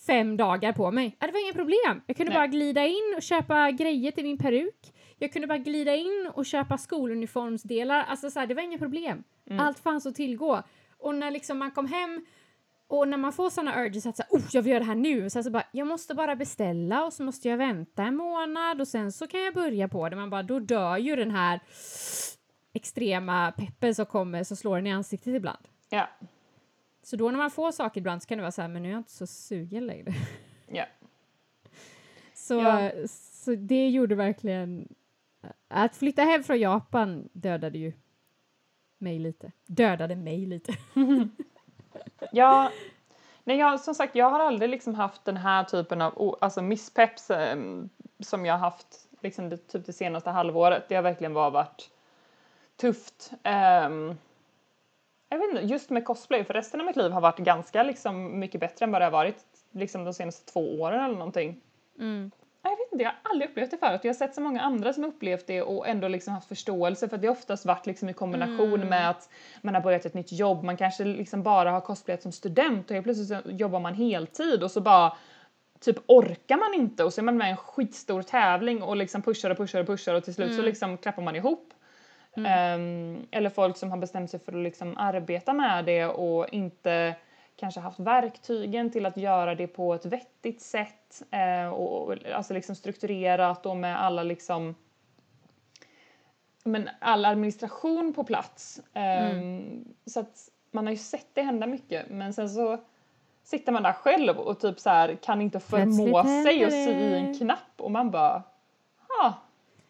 [0.07, 1.17] fem dagar på mig.
[1.19, 2.03] Det var inga problem.
[2.07, 2.39] Jag kunde Nej.
[2.39, 4.93] bara glida in och köpa grejer till min peruk.
[5.19, 8.05] Jag kunde bara glida in och köpa skoluniformsdelar.
[8.05, 9.25] Alltså så här, det var inga problem.
[9.51, 9.61] Mm.
[9.61, 10.63] Allt fanns att tillgå.
[10.99, 12.27] Och när liksom man kom hem
[12.91, 15.31] och när man får såna urges att så oh, jag vill göra det här nu,
[15.31, 18.89] så, så bara, jag måste bara beställa och så måste jag vänta en månad och
[18.89, 20.17] sen så kan jag börja på det.
[20.17, 21.61] Man bara, då dör ju den här
[22.73, 25.69] extrema peppen som kommer så slår den i ansiktet ibland.
[25.89, 26.09] Ja.
[27.03, 28.89] Så då när man får saker ibland så kan det vara så här, men nu
[28.89, 30.13] är jag inte så sugen längre.
[30.73, 30.85] Ja.
[32.35, 32.91] Så, ja.
[33.09, 34.89] så det gjorde verkligen...
[35.69, 37.93] Att flytta hem från Japan dödade ju
[38.99, 39.53] mig lite.
[39.67, 40.73] Dödade mig lite.
[42.33, 42.71] ja,
[43.45, 47.31] nej jag, som sagt jag har aldrig liksom haft den här typen av alltså misspeps
[47.31, 47.59] eh,
[48.21, 50.89] som jag har haft liksom det, typ det senaste halvåret.
[50.89, 51.91] Det har verkligen bara varit
[52.77, 53.31] tufft.
[53.33, 54.19] Um,
[55.29, 58.39] jag vet inte, just med cosplay, för resten av mitt liv har varit ganska liksom,
[58.39, 61.61] mycket bättre än vad det har varit liksom, de senaste två åren eller någonting.
[61.99, 62.31] Mm.
[62.63, 64.01] Jag vet inte, jag har aldrig upplevt det förut.
[64.03, 67.17] Jag har sett så många andra som upplevt det och ändå liksom haft förståelse för
[67.17, 68.89] att det oftast varit liksom i kombination mm.
[68.89, 69.29] med att
[69.61, 72.95] man har börjat ett nytt jobb, man kanske liksom bara har cosplayat som student och
[72.95, 75.17] helt plötsligt så jobbar man heltid och så bara
[75.81, 79.23] typ orkar man inte och så är man med i en skitstor tävling och liksom
[79.23, 80.57] pushar och pushar och pushar och till slut mm.
[80.57, 81.75] så liksom klappar man ihop.
[82.37, 82.81] Mm.
[82.81, 87.15] Um, eller folk som har bestämt sig för att liksom arbeta med det och inte
[87.61, 92.75] kanske haft verktygen till att göra det på ett vettigt sätt uh, och, alltså liksom
[92.75, 94.75] strukturerat och med alla liksom
[96.65, 98.81] men all administration på plats.
[98.95, 99.85] Um, mm.
[100.07, 102.79] Så att man har ju sett det hända mycket men sen så
[103.43, 107.15] sitter man där själv och typ så här, kan inte förmå sig att sy i
[107.15, 108.43] en knapp och man bara
[109.23, 109.33] ah,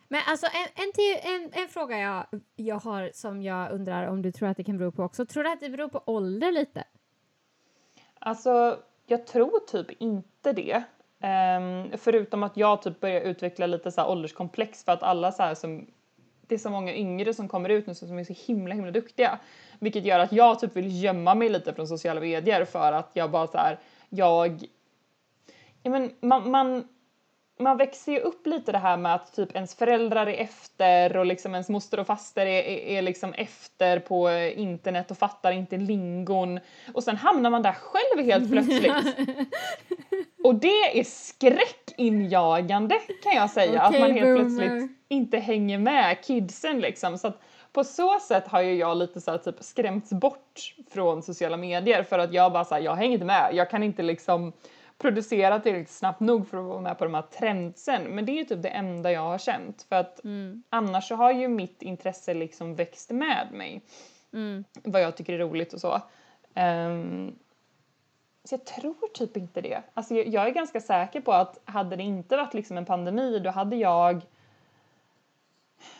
[0.08, 4.22] men alltså en, en, till, en, en fråga jag, jag har som jag undrar om
[4.22, 5.26] du tror att det kan bero på också.
[5.26, 6.84] Tror du att det beror på ålder lite?
[8.20, 10.82] Alltså, jag tror typ inte det.
[11.22, 15.42] Um, förutom att jag typ börjar utveckla lite så här ålderskomplex för att alla så
[15.42, 15.86] här som
[16.46, 19.38] det är så många yngre som kommer ut nu som är så himla himla duktiga.
[19.78, 23.30] Vilket gör att jag typ vill gömma mig lite från sociala medier för att jag
[23.30, 23.78] bara så här,
[24.08, 24.64] jag
[25.82, 26.88] ja, men man, man
[27.60, 31.26] man växer ju upp lite det här med att typ ens föräldrar är efter och
[31.26, 35.76] liksom ens moster och faster är, är, är liksom efter på internet och fattar inte
[35.76, 36.60] lingon
[36.94, 39.16] och sen hamnar man där själv helt plötsligt.
[40.44, 44.58] och det är skräckinjagande kan jag säga okay, att man helt boomer.
[44.58, 47.40] plötsligt inte hänger med kidsen liksom så att
[47.72, 52.02] på så sätt har ju jag lite så här, typ skrämts bort från sociala medier
[52.02, 54.52] för att jag bara så här, jag hänger inte med, jag kan inte liksom
[55.00, 58.02] producera tillräckligt snabbt nog för att vara med på de här trendsen.
[58.02, 60.62] Men det är ju typ det enda jag har känt för att mm.
[60.70, 63.82] annars så har ju mitt intresse liksom växt med mig.
[64.32, 64.64] Mm.
[64.84, 66.00] Vad jag tycker är roligt och så.
[66.54, 67.38] Um,
[68.44, 69.82] så jag tror typ inte det.
[69.94, 73.38] Alltså jag, jag, är ganska säker på att hade det inte varit liksom en pandemi
[73.38, 74.22] då hade jag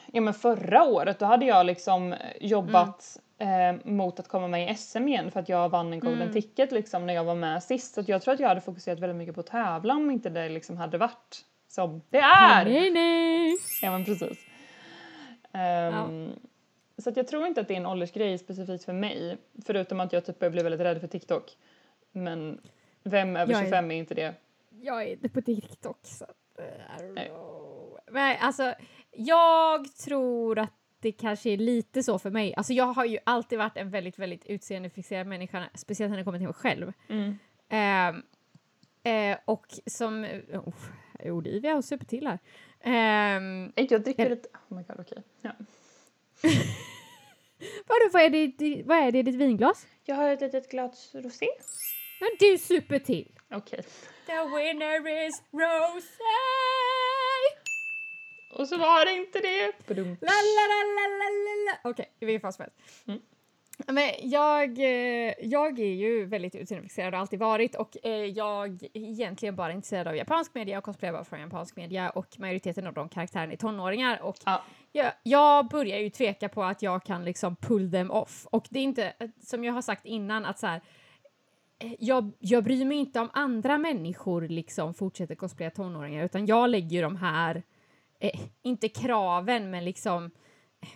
[0.06, 4.74] Ja men förra året då hade jag liksom jobbat eh, mot att komma med i
[4.74, 6.32] SM igen för att jag vann en golden mm.
[6.32, 7.94] ticket liksom när jag var med sist.
[7.94, 10.48] Så jag tror att jag hade fokuserat väldigt mycket på att tävla om inte det
[10.48, 12.64] liksom hade varit som det är!
[12.64, 13.56] Nej, nej.
[13.82, 14.38] Ja men precis.
[15.52, 16.30] Ehm,
[16.98, 19.38] Så att jag tror inte att det är en åldersgrej specifikt för mig.
[19.66, 21.56] Förutom att jag typ börjar bli väldigt rädd för TikTok.
[22.12, 22.60] Men
[23.02, 24.34] vem över Jag är- 25 är inte det?
[24.82, 27.28] Jag är inte på TikTok så att, eh, I don't Nej.
[27.28, 27.98] know.
[28.10, 28.74] Men alltså,
[29.12, 32.54] jag tror att det kanske är lite så för mig.
[32.56, 36.38] Alltså jag har ju alltid varit en väldigt, väldigt utseendefixerad människa, speciellt när det kommer
[36.38, 36.92] till mig själv.
[37.08, 37.38] Mm.
[37.68, 38.22] Ehm,
[39.02, 40.24] eh, och som...
[40.52, 40.74] Oh,
[41.24, 42.38] Olivia har supit till här.
[42.84, 44.48] Nej, Jag dricker Är- lite...
[44.68, 45.22] Oh my god, okej.
[45.42, 45.50] Ja.
[47.86, 49.86] vadå, vad är, det, vad är det i ditt vinglas?
[50.04, 51.46] Jag har ett litet glas rosé.
[52.20, 53.32] Men du super till.
[53.50, 53.82] Okej.
[54.26, 57.09] The winner is Rosé!
[58.50, 59.72] Och så var det inte det.
[59.88, 60.06] Badum.
[60.20, 61.90] La, la, la, la, la, la, la.
[61.90, 63.06] Okej, i vilket fall som helst.
[63.06, 63.20] Mm.
[63.86, 68.88] Men jag, eh, jag är ju väldigt utseendefixerad och alltid varit och eh, jag är
[68.96, 72.94] egentligen bara intresserad av japansk media och cosplay bara från japansk media och majoriteten av
[72.94, 74.62] de karaktärerna är tonåringar och Ja.
[74.92, 78.78] jag, jag börjar ju tveka på att jag kan liksom pull them off och det
[78.78, 80.80] är inte som jag har sagt innan att så här
[81.78, 86.70] eh, jag, jag bryr mig inte om andra människor liksom fortsätter cosplaya tonåringar utan jag
[86.70, 87.62] lägger ju de här
[88.20, 90.24] eh, inte kraven, men liksom...
[90.24, 90.88] eh,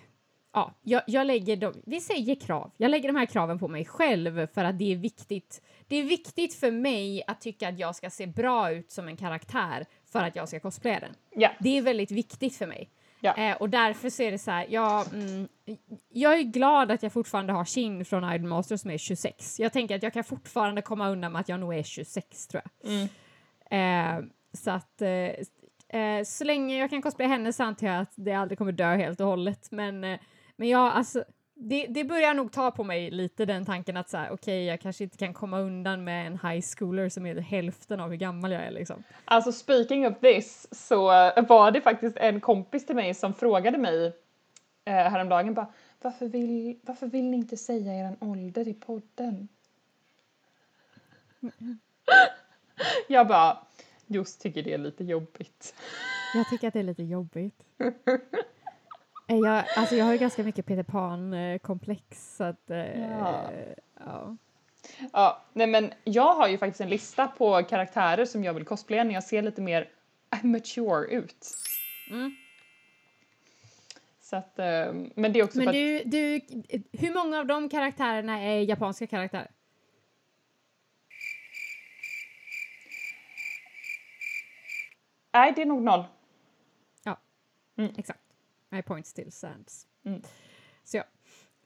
[0.56, 2.70] Ja, jag, jag lägger dem, vi säger krav.
[2.76, 5.62] Jag lägger de här kraven på mig själv för att det är viktigt.
[5.88, 9.16] Det är viktigt för mig att tycka att jag ska se bra ut som en
[9.16, 11.14] karaktär för att jag ska cosplaya den.
[11.34, 11.50] Ja.
[11.60, 12.90] Det är väldigt viktigt för mig.
[13.20, 13.34] Ja.
[13.36, 15.48] Eh, och därför så är det så här, jag, mm,
[16.08, 19.60] jag är glad att jag fortfarande har Shin från Idolmaster som är 26.
[19.60, 22.62] Jag tänker att jag kan fortfarande komma undan med att jag nog är 26 tror
[22.64, 22.92] jag.
[22.92, 23.08] Mm.
[23.70, 25.08] Eh, så att eh,
[25.94, 28.96] eh, så länge jag kan cosplaya henne så antar jag att det aldrig kommer dö
[28.96, 29.68] helt och hållet.
[29.70, 30.18] Men, eh,
[30.56, 34.16] men jag, alltså, det, det börjar nog ta på mig lite den tanken att så
[34.16, 38.00] här, okej, jag kanske inte kan komma undan med en high schooler som är hälften
[38.00, 39.02] av hur gammal jag är liksom.
[39.24, 41.06] Alltså speaking of this så
[41.48, 44.06] var det faktiskt en kompis till mig som frågade mig
[44.84, 45.66] eh, häromdagen bara
[46.04, 49.48] varför vill, varför vill ni inte säga er ålder i podden?
[53.08, 53.58] Jag bara
[54.06, 55.74] just tycker det är lite jobbigt.
[56.34, 57.64] Jag tycker att det är lite jobbigt.
[59.28, 62.70] Eh, jag, alltså jag har ju ganska mycket Peter Pan-komplex så att...
[62.70, 63.50] Eh, Ja.
[63.98, 64.36] ja.
[65.12, 69.04] Ja, nej men jag har ju faktiskt en lista på karaktärer som jag vill cosplaya
[69.04, 69.88] när jag ser lite mer
[70.42, 71.46] mature ut.
[72.10, 72.36] Mm.
[74.20, 76.40] Så att, eh, men det är också Men du, du,
[76.92, 79.50] hur många av de karaktärerna är japanska karaktärer?
[85.34, 86.04] Nej det är nog noll.
[87.96, 88.20] Exakt.
[88.68, 89.86] My point still stands.
[90.04, 90.22] Mm.
[90.84, 91.04] Så ja.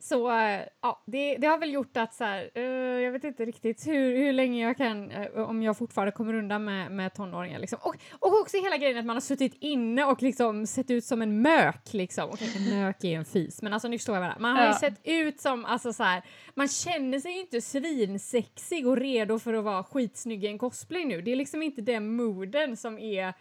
[0.00, 2.62] Så äh, ja, det, det har väl gjort att så här, eh,
[3.02, 6.64] jag vet inte riktigt hur, hur länge jag kan, eh, om jag fortfarande kommer undan
[6.64, 7.78] med, med tonåringar liksom.
[7.82, 11.22] Och, och också hela grejen att man har suttit inne och liksom sett ut som
[11.22, 12.30] en mök liksom.
[12.30, 14.40] Okej, en mök är en fis, men alltså ni förstår vad jag menar.
[14.40, 14.78] Man har ju Ja.
[14.78, 16.22] sett ut som, alltså så här,
[16.54, 21.04] man känner sig ju inte svinsexig och redo för att vara skitsnygg i en cosplay
[21.04, 21.22] nu.
[21.22, 23.34] Det är liksom inte den mooden som är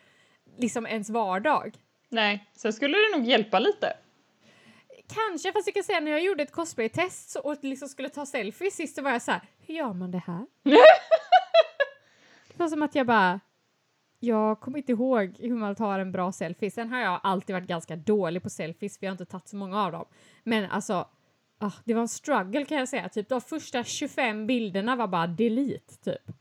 [0.58, 1.78] liksom ens vardag.
[2.10, 3.94] Nej, sen skulle det nog hjälpa lite.
[5.08, 8.76] Kanske, fast jag kan säga när jag gjorde ett cosplay-test och liksom skulle ta selfies
[8.76, 10.46] sist så var jag så här, hur gör man det här?
[12.48, 13.40] det var som att jag bara,
[14.20, 16.72] jag kommer inte ihåg hur man tar en bra selfie.
[16.72, 19.56] Sen har jag alltid varit ganska dålig på selfies för jag har inte tagit så
[19.56, 20.06] många av dem.
[20.44, 21.08] Men alltså,
[21.60, 23.10] ah, det var en struggle kan jag säga.
[23.10, 26.32] Typ de första 25 bilderna var bara delete typ.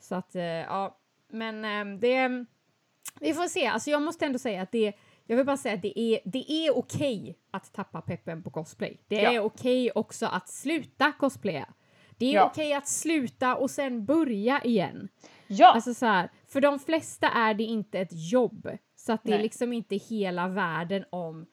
[0.00, 2.44] Så att, eh, ja, men eh, det...
[3.20, 3.66] Vi får se.
[3.66, 4.92] Alltså jag måste ändå säga att det...
[5.26, 9.00] Jag vill bara säga att det är, det är okej att tappa peppen på cosplay.
[9.08, 9.40] Det är Ja.
[9.42, 11.68] okej också att sluta cosplaya.
[12.18, 12.46] Det är Ja.
[12.52, 15.08] okej att sluta och sen börja igen.
[15.46, 18.68] Ja, Alltså så här, för de flesta är det inte ett jobb.
[18.96, 19.42] Så att det är Nej.
[19.42, 21.46] liksom inte hela världen om,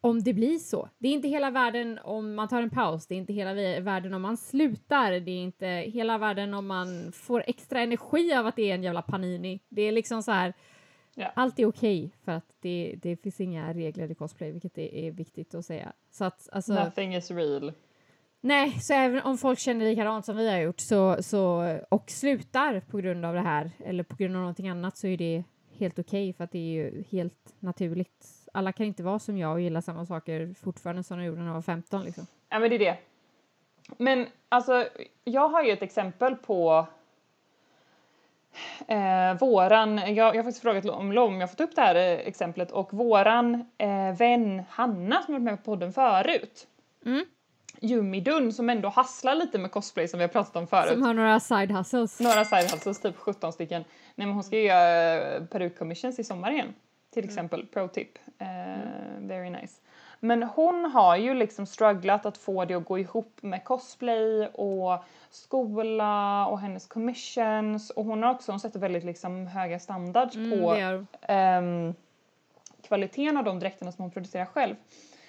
[0.00, 0.88] om det blir så.
[0.98, 4.14] Det är inte hela världen om man tar en paus, det är inte hela världen
[4.14, 8.56] om man slutar, det är inte hela världen om man får extra energi av att
[8.56, 9.60] det är en jävla panini.
[9.68, 10.54] Det är liksom så här,
[11.14, 11.32] Ja.
[11.34, 15.10] allt är okej för att det, det finns inga regler i cosplay, vilket är, är
[15.10, 15.92] viktigt att säga.
[16.10, 16.74] Så att alltså...
[16.74, 17.72] nothing is real.
[18.40, 22.80] Nej, så även om folk känner likadant som vi har gjort så, så, och slutar
[22.80, 25.44] på grund av det här eller på grund av någonting annat så är det
[25.78, 28.26] helt okej för att det är ju helt naturligt.
[28.52, 31.46] Alla kan inte vara som jag och gilla samma saker fortfarande som de gjorde när
[31.46, 32.26] de var 15 liksom.
[32.48, 32.98] Ja men det är det.
[33.98, 34.88] Men alltså,
[35.24, 36.86] jag har ju ett exempel på
[38.88, 41.94] eh, våran, jag, jag har faktiskt frågat om Lom, jag har fått upp det här
[41.94, 46.66] eh, exemplet och våran eh, vän Hanna som varit med på podden förut.
[47.06, 47.24] Mm.
[47.80, 50.92] Jumidun som ändå hasslar lite med cosplay som vi har pratat om förut.
[50.92, 52.20] Som har några side hustles.
[52.20, 53.84] Några side hustles, typ 17 stycken.
[54.14, 56.74] Nej men hon ska ju göra eh, perukcommissions i sommar igen.
[57.14, 58.18] till exempel, pro tip.
[58.42, 59.74] Uh, very nice.
[60.20, 65.04] Men hon har ju liksom strugglat att få det att gå ihop med cosplay och
[65.30, 70.60] skola och hennes commissions och hon har också hon sätter väldigt liksom höga standards Mm,
[70.60, 71.94] på ehm,
[72.88, 74.74] kvaliteten av de dräkterna som hon producerar själv.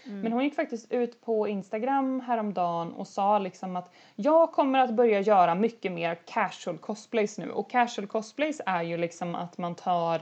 [0.05, 0.21] Mm.
[0.21, 4.93] Men hon gick faktiskt ut på Instagram häromdagen och sa liksom att jag kommer att
[4.93, 9.75] börja göra mycket mer casual cosplays nu och casual cosplays är ju liksom att man
[9.75, 10.21] tar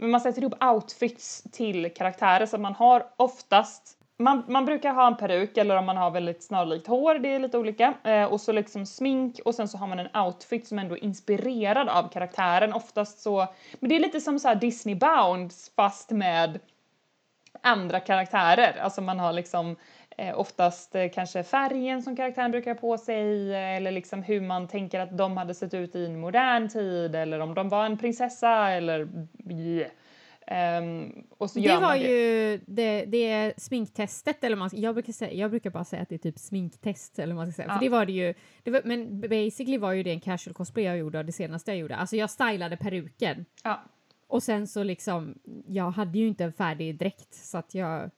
[0.00, 4.92] men man sätter ihop outfits till karaktärer så att man har oftast man, man brukar
[4.92, 7.94] ha en peruk eller om man har väldigt snarlikt hår, det är lite olika.
[8.04, 11.04] Eh, och så liksom smink och sen så har man en outfit som ändå är
[11.04, 12.72] inspirerad av karaktären.
[12.72, 13.46] Oftast så,
[13.80, 16.60] men det är lite som så här Disney Bounds fast med
[17.62, 18.78] andra karaktärer.
[18.80, 19.76] Alltså man har liksom eh,
[20.34, 24.68] oftast eh, kanske färgen som karaktären brukar ha på sig eh, eller liksom hur man
[24.68, 27.98] tänker att de hade sett ut i en modern tid eller om de var en
[27.98, 29.08] prinsessa eller
[29.50, 29.90] yeah.
[30.46, 31.12] Ehm,
[31.48, 32.08] så Det var det.
[32.08, 36.14] ju det, det sminktestet, eller man, jag, brukar säga, jag brukar bara säga att det
[36.14, 37.68] är typ sminktest, eller man ska säga.
[37.68, 37.74] Ja.
[37.74, 40.84] För det var det ju, det var, men basically var ju det en casual cosplay
[40.84, 41.96] jag gjorde, det senaste jag gjorde.
[41.96, 43.80] Alltså jag stylade peruken Ja.
[44.26, 48.10] och sen så liksom, jag hade ju inte en färdig dräkt så att jag, ja,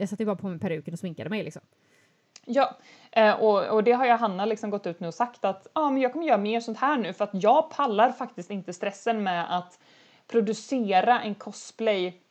[0.00, 1.62] jag satte bara på mig peruken och sminkade mig liksom.
[2.44, 2.76] Ja,
[3.12, 5.90] eh, och, och det har jag Hanna liksom gått ut nu och sagt att ah,
[5.90, 9.22] men jag kommer göra mer sånt här nu för att jag pallar faktiskt inte stressen
[9.22, 9.78] med att
[10.26, 12.22] producera en cosplay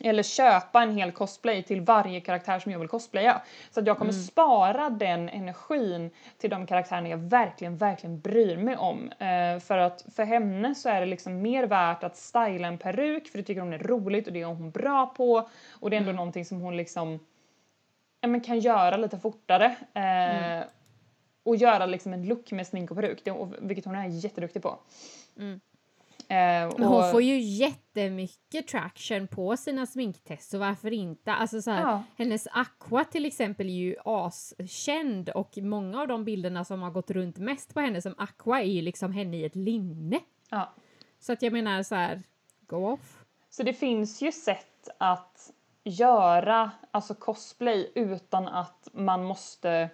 [0.00, 3.42] eller köpa en hel cosplay till varje karaktär som jag vill cosplaya.
[3.70, 8.76] Så att jag kommer spara den energin till de karaktärerna jag verkligen, verkligen bryr mig
[8.76, 9.12] om.
[9.18, 13.28] Eh, för att för henne så är det liksom mer värt att styla en peruk
[13.28, 15.48] för det tycker hon är roligt och det är hon bra på
[15.80, 17.18] och det är ändå någonting som hon liksom
[18.20, 19.76] ja, men kan göra lite fortare.
[19.94, 20.64] Eh,
[21.46, 24.78] Och göra liksom en look med smink och peruk, det, vilket hon är jätteduktig på.
[25.38, 25.60] Mm.
[26.28, 26.36] Eh,
[26.78, 31.32] Men hon och- får ju jättemycket traction på sina sminktest, så varför inte?
[31.32, 32.02] Alltså så här, Ja.
[32.18, 37.10] Hennes Aqua till exempel är ju askänd och många av de bilderna som har gått
[37.10, 40.20] runt mest på henne som Aqua är ju liksom henne i ett linne.
[40.50, 40.72] Ja.
[41.18, 42.22] Så att jag menar så här,
[42.66, 43.24] go off.
[43.50, 45.50] Så det finns ju sätt att
[45.84, 49.88] göra alltså cosplay utan att man måste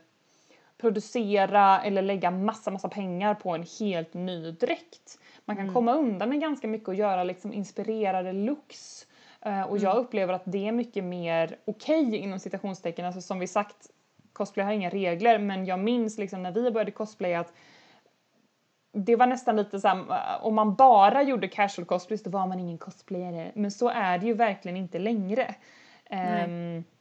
[0.79, 5.19] producera eller lägga massa, massa pengar på en helt ny dräkt.
[5.45, 9.07] Man kan komma undan med ganska mycket och göra liksom inspirerade looks.
[9.41, 13.07] Eh, och jag upplever att det är mycket mer okej inom citationstecken.
[13.07, 13.91] Alltså som vi sagt,
[14.33, 17.53] cosplay har inga regler men jag minns liksom när vi började cosplaya att
[18.93, 20.05] det var nästan lite så här,
[20.43, 23.53] om man bara gjorde casual cosplays då var man ingen cosplayare.
[23.55, 25.55] Men så är det ju verkligen inte längre.
[26.09, 26.95] Jag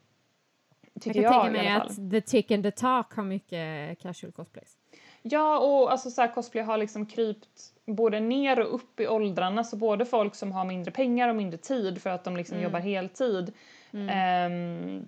[1.02, 4.78] tycker kan jag, tänka mig att The Tick and the Talk har mycket casual cosplays.
[5.22, 9.64] Ja, och alltså så här, cosplay har liksom krypt både ner och upp i åldrarna.
[9.64, 12.80] Så både folk som har mindre pengar och mindre tid för att de liksom jobbar
[12.80, 13.54] heltid
[14.10, 15.08] ehm,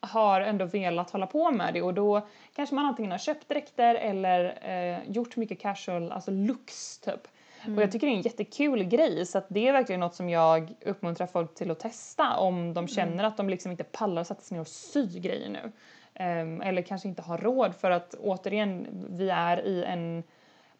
[0.00, 3.94] har ändå velat hålla på med det och då kanske man antingen har köpt dräkter
[3.94, 7.28] eller eh, gjort mycket casual, alltså looks typ.
[7.76, 10.28] Och jag tycker det är en jättekul grej så att det är verkligen något som
[10.28, 14.40] jag uppmuntrar folk till att testa om de känner att de liksom inte pallar sätta
[14.40, 15.72] sig ner och sy grejer nu.
[16.14, 20.22] Ehm, eller kanske inte har råd för att återigen, vi är i en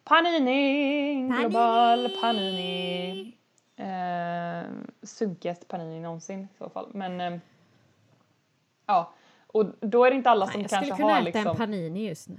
[0.03, 3.33] panini, global panini.
[3.79, 4.69] Uh,
[5.03, 6.89] sunkigast panini någonsin i så fall.
[6.93, 7.41] Men ehm,
[8.85, 9.13] ja,
[9.47, 11.47] och då är det inte alla som Nej, jag skulle kanske kunna har äta liksom...
[11.47, 12.37] en panini just nu.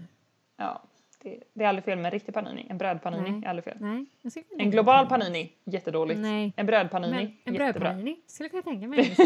[0.56, 0.82] ja,
[1.22, 2.66] det, det är aldrig fel med en riktig panini.
[2.70, 3.40] En brödpanini Nej.
[3.44, 3.76] är aldrig fel.
[3.80, 4.06] Nej,
[4.58, 6.20] En global mig panini, jättedåligt.
[6.20, 6.52] Nej.
[6.56, 9.16] En brödpanini, Men en brödpanini skulle jag kunna tänka mig.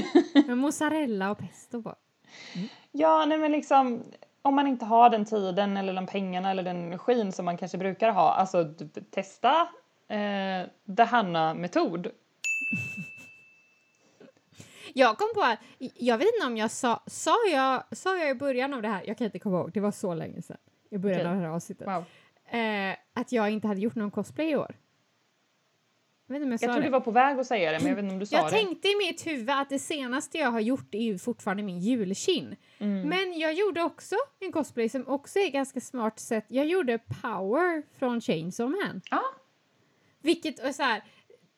[0.46, 1.94] Med mozzarella och pesto på.
[2.92, 4.02] Ja, nej men liksom
[4.42, 7.78] om man inte har den tiden eller de pengarna eller den energin som man kanske
[7.78, 8.74] brukar ha, alltså
[9.10, 9.68] testa
[10.08, 12.10] eh, Hanna-metod.
[14.94, 15.58] Jag kom på att,
[15.94, 19.02] jag vet inte om jag sa, sa jag, sa jag i början av det här,
[19.06, 20.56] jag kan inte komma ihåg, det var så länge sedan,
[20.90, 21.30] i början Okej.
[21.30, 22.04] av det här avsnittet, Wow.
[22.60, 24.74] eh, att jag inte hade gjort någon cosplay i år.
[26.28, 26.80] Jag jag, Jag tror det.
[26.80, 28.46] du var på väg att säga det, men jag vet inte om du sa Jag
[28.46, 28.50] det.
[28.50, 32.56] tänkte i mitt huvud att det senaste jag har gjort är ju fortfarande min julkin.
[32.78, 33.08] Mm.
[33.08, 36.44] Men jag gjorde också en cosplay som också är ganska smart sätt.
[36.48, 39.00] Jag gjorde Power från Chainsaw Man.
[39.10, 39.22] Ja.
[40.22, 41.02] Vilket är så här,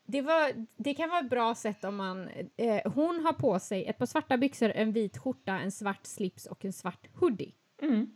[0.07, 2.29] det, var, det kan vara ett bra sätt om man...
[2.57, 6.47] Eh, hon har på sig ett par svarta byxor, en vit skjorta, en svart slips
[6.47, 7.53] och en svart hoodie.
[7.83, 8.15] Mm.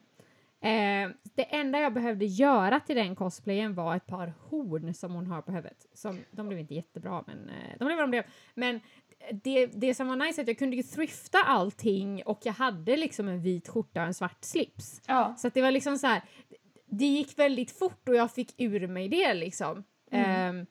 [0.64, 5.26] Eh, det enda jag behövde göra till den cosplayen var ett par horn som hon
[5.26, 5.86] har på huvudet.
[5.94, 8.24] Som, de blev inte jättebra, men eh, de blev vad de blev.
[8.54, 8.80] Men
[9.42, 12.96] det, det som var nice är att jag kunde ju thrifta allting och jag hade
[12.96, 15.02] liksom en vit skjorta och en svart slips.
[15.06, 15.34] Ja.
[15.38, 16.22] Så det var liksom så här,
[16.86, 19.84] det gick väldigt fort och jag fick ur mig det liksom.
[20.10, 20.66] Ehm,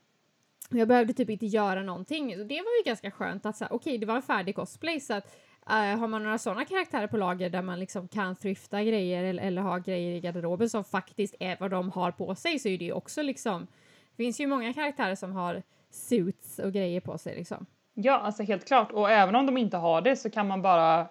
[0.71, 2.31] Och jag behövde typ inte göra någonting.
[2.31, 4.99] Så det var ju ganska skönt att säga, okej, okay, det var en färdig cosplay
[4.99, 5.37] så att
[5.69, 9.43] uh, har man några sådana karaktärer på lager där man liksom kan thrifta grejer eller,
[9.43, 12.77] eller ha grejer i garderoben som faktiskt är vad de har på sig så är
[12.77, 13.67] det ju också liksom,
[14.09, 17.65] det finns ju många karaktärer som har suits och grejer på sig liksom.
[17.93, 18.91] Ja, alltså helt klart.
[18.91, 21.07] Och även om de inte har det så kan man bara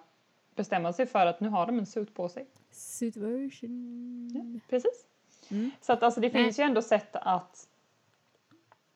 [0.55, 2.47] bestämma sig för att nu har de en suit på sig.
[2.71, 4.31] Suit version.
[4.35, 5.07] Ja, precis.
[5.51, 5.71] Mm.
[5.81, 6.67] Så att alltså det finns Nej.
[6.67, 7.69] ju ändå sätt att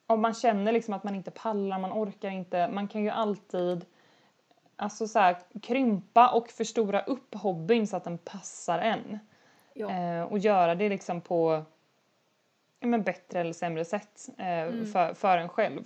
[0.06, 3.84] om man känner liksom att man inte pallar, man orkar inte, man kan ju alltid
[4.76, 9.18] alltså så här, krympa och förstora upp hobbyn så att den passar en.
[9.74, 9.90] Ja.
[9.90, 11.64] Eh, och göra det liksom på
[12.80, 14.86] men bättre eller sämre sätt eh, mm.
[14.86, 15.84] för, för en själv.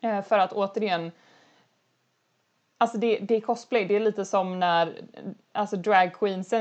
[0.00, 1.12] Eh, för att återigen,
[2.78, 5.02] alltså det, det är cosplay, det är lite som när
[5.52, 6.12] alltså drag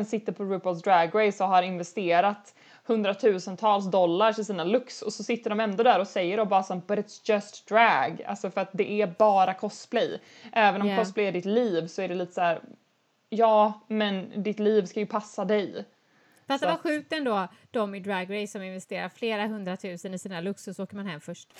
[0.05, 2.55] sitter på RuPaul's Drag Race och har investerat
[2.85, 6.63] hundratusentals dollar i sina looks och så sitter de ändå där och säger och bara
[6.63, 10.21] som but it's just drag, alltså för att det är bara cosplay.
[10.51, 10.99] Även om yeah.
[10.99, 12.61] cosplay är ditt liv så är det lite så här,
[13.29, 15.85] ja men ditt liv ska ju passa dig.
[16.47, 20.41] Fast det var sjukt ändå, de i Drag Race som investerar flera hundratusen i sina
[20.41, 21.53] looks och så åker man hem först.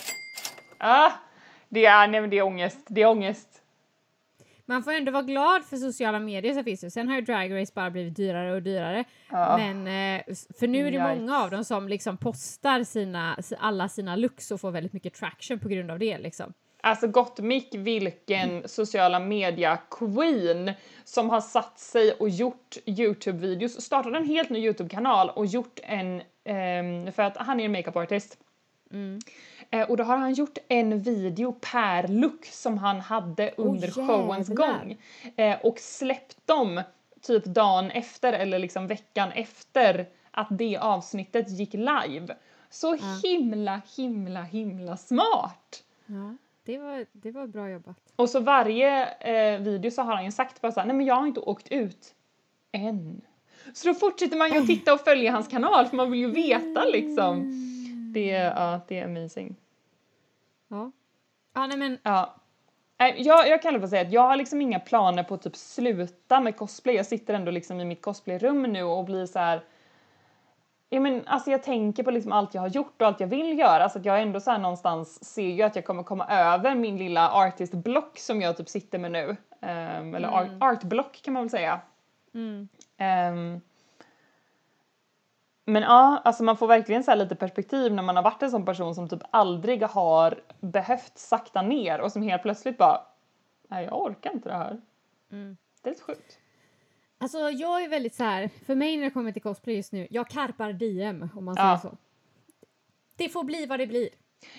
[0.78, 1.12] Ah,
[1.70, 3.62] det är, nej men det är ångest, det är ångest.
[4.66, 6.89] Man får ändå vara glad för sociala medier som finns ju.
[6.89, 9.03] Sen har ju Drag Race bara blivit dyrare och dyrare.
[9.30, 9.57] Ja.
[9.57, 11.20] Men eh, för nu är det Yikes.
[11.20, 15.59] många av dem som liksom postar sina, alla sina looks och får väldigt mycket traction
[15.59, 16.53] på grund av det liksom.
[16.82, 18.68] Alltså Gottmik, vilken mm.
[18.68, 20.72] sociala media queen
[21.03, 26.16] som har satt sig och gjort Youtube-videos, startat en helt ny Youtube-kanal och gjort en,
[26.16, 28.38] um, för att han är en makeup artist.
[28.91, 29.20] Mm.
[29.74, 34.08] Eh, och då har han gjort en video per look som han hade under oh,
[34.08, 34.98] showens gång.
[35.36, 36.82] Eh, och släppt dem
[37.22, 42.36] typ dagen efter eller liksom veckan efter att det avsnittet gick live.
[42.70, 43.20] Så ja.
[43.24, 45.84] himla, himla, himla smart!
[46.06, 47.98] Ja, det var, det var bra jobbat.
[48.16, 51.16] Och så varje eh, video så har han ju sagt bara såhär, nej men jag
[51.16, 52.16] har inte åkt ut
[52.72, 53.22] än.
[53.74, 56.32] Så då fortsätter man ju att titta och följa hans kanal för man vill ju
[56.32, 57.52] veta liksom.
[58.14, 59.56] Det, ja, det är amazing.
[60.74, 60.92] Ja.
[61.54, 61.98] Ja, nej men.
[62.04, 62.36] Ja.
[62.98, 66.40] Jag, jag kan bara säga att jag har liksom inga planer på att typ sluta
[66.40, 66.96] med cosplay.
[66.96, 69.64] Jag sitter ändå liksom i mitt cosplayrum nu och blir så här.
[70.90, 73.60] Ja, men, alltså jag tänker på liksom allt jag har gjort och allt jag vill
[73.60, 76.76] göra så att jag ändå så här någonstans ser ju att jag kommer komma över
[76.76, 79.28] min lilla artist block som jag typ sitter med nu.
[79.30, 80.34] Um, eller mm.
[80.34, 81.82] art, artblock kan man väl säga.
[82.34, 82.68] Mm.
[83.00, 83.62] Um,
[85.66, 88.66] men ja, alltså man får verkligen så lite perspektiv när man har varit en sån
[88.66, 93.01] person som typ aldrig har behövt sakta ner och som helt plötsligt bara,
[93.68, 94.82] nej jag orkar inte det här.
[95.32, 95.57] Mm.
[95.82, 96.39] Det är lite sjukt.
[97.18, 100.07] Alltså jag är väldigt så här, för mig när det kommer till cosplay just nu,
[100.09, 101.80] jag karpar DM om man säger ja.
[101.80, 101.97] så.
[103.18, 104.09] Det får bli vad det blir.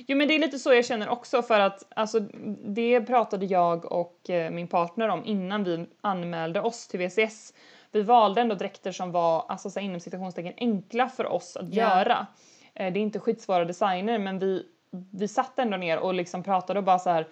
[0.06, 2.20] Jo men det är lite så jag känner också för att alltså
[2.64, 7.52] det pratade jag och eh, min partner om innan vi anmälde oss till VCS
[7.94, 11.98] vi valde ändå dräkter som var alltså så inom citationstecken enkla för oss att yeah.
[11.98, 12.26] göra.
[12.74, 14.66] Eh, det är inte skitsvåra designer men vi,
[15.10, 17.26] vi satt ändå ner och liksom pratade och bara så här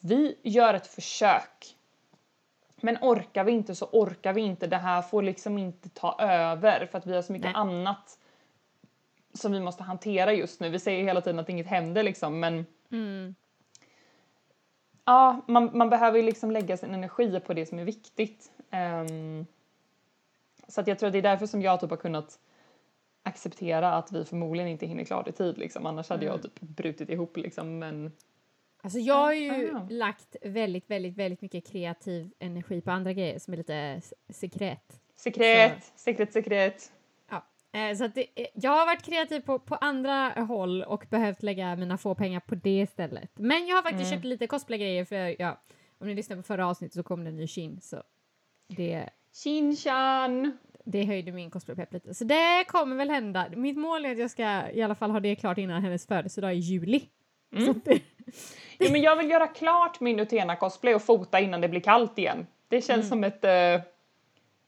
[0.00, 1.76] vi gör ett försök.
[2.76, 4.66] Men orkar vi inte så orkar vi inte.
[4.66, 7.54] Det här får liksom inte ta över för att vi har så mycket Nej.
[7.56, 8.18] annat
[9.34, 10.68] som vi måste hantera just nu.
[10.68, 13.34] Vi säger hela tiden att inget händer liksom men mm.
[15.04, 18.50] Ja, man, man behöver ju liksom lägga sin energi på det som är viktigt.
[18.72, 19.46] Um,
[20.68, 22.38] så jag tror att det är därför som jag typ har kunnat
[23.22, 25.86] acceptera att vi förmodligen inte hinner klart i tid liksom.
[25.86, 26.32] Annars hade mm.
[26.32, 28.12] jag typ brutit ihop liksom men
[28.82, 29.86] Alltså jag har ju ah.
[29.90, 35.00] lagt väldigt, väldigt, väldigt mycket kreativ energi på andra grejer som är lite sekret.
[35.14, 35.90] Sekret, så.
[35.96, 36.92] sekret, sekret.
[37.30, 41.06] Ja, eh, så att det, eh, jag har varit kreativ på, på andra håll och
[41.10, 43.30] behövt lägga mina få pengar på det istället.
[43.34, 44.16] Men jag har faktiskt mm.
[44.16, 45.60] köpt lite cosplay-grejer för ja,
[45.98, 48.02] om ni lyssnar på förra avsnittet så kom det en ny Shin så
[48.68, 50.58] det Shinchan!
[50.84, 52.14] Det höjde min cosplaypepp lite.
[52.14, 53.46] Så det kommer väl hända.
[53.56, 56.54] Mitt mål är att jag ska i alla fall ha det klart innan hennes födelsedag
[56.54, 57.02] i juli.
[57.56, 57.80] Mm.
[57.84, 58.00] Det...
[58.78, 62.18] ja, men jag vill göra klart min Utena cosplay och fota innan det blir kallt
[62.18, 62.46] igen.
[62.68, 63.08] Det känns mm.
[63.08, 63.84] som ett uh,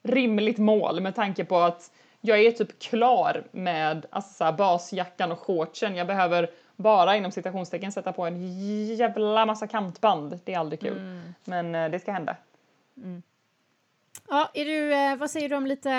[0.03, 5.39] rimligt mål med tanke på att jag är typ klar med alltså, så basjackan och
[5.39, 5.97] shortsen.
[5.97, 10.41] Jag behöver bara inom citationstecken sätta på en jävla massa kantband.
[10.45, 10.99] Det är aldrig kul.
[10.99, 11.35] Mm.
[11.45, 12.37] Men uh, det ska hända.
[12.97, 13.23] Mm.
[14.31, 15.91] Ja, är du, eh, vad säger du om lite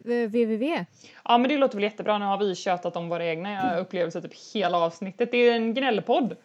[0.00, 0.72] www?
[0.74, 0.84] Eh,
[1.24, 2.18] ja, men det låter väl jättebra.
[2.18, 5.30] Nu har vi tjötat om våra egna upplevelser typ hela avsnittet.
[5.30, 6.36] Det är en gnällpodd.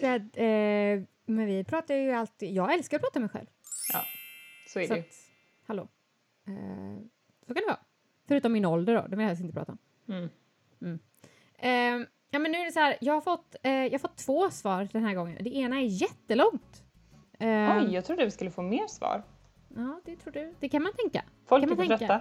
[0.00, 2.54] Äh, äh, men vi pratar ju alltid...
[2.54, 3.46] Jag älskar att prata med mig själv.
[3.92, 4.04] Ja,
[4.68, 5.06] så är så det att,
[5.66, 5.88] Hallå.
[6.46, 6.54] Äh,
[7.46, 7.80] så kan det vara.
[8.28, 9.78] Förutom min ålder då, det vill jag helst inte prata om.
[10.08, 10.30] Mm.
[10.82, 12.06] Mm.
[12.30, 14.50] Ja men nu är det så här, jag har fått, eh, jag har fått två
[14.50, 15.44] svar den här gången.
[15.44, 16.84] Det ena är jättelångt.
[17.40, 19.22] Oj, jag trodde vi skulle få mer svar.
[19.76, 20.54] Ja, det tror du.
[20.60, 21.22] Det kan man tänka.
[21.46, 21.98] Folk kan är man för tänka.
[21.98, 22.20] trötta.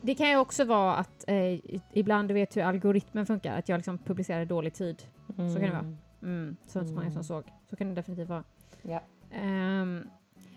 [0.00, 1.58] Det kan ju också vara att eh,
[1.92, 5.02] ibland, du vet hur algoritmen funkar, att jag liksom publicerar dålig tid.
[5.38, 5.50] Mm.
[5.50, 5.94] Så kan det vara.
[6.22, 7.44] Mm, så inte så många som såg.
[7.70, 8.44] Så kan det definitivt vara.
[8.82, 9.02] Ja.
[9.32, 10.08] Ehm,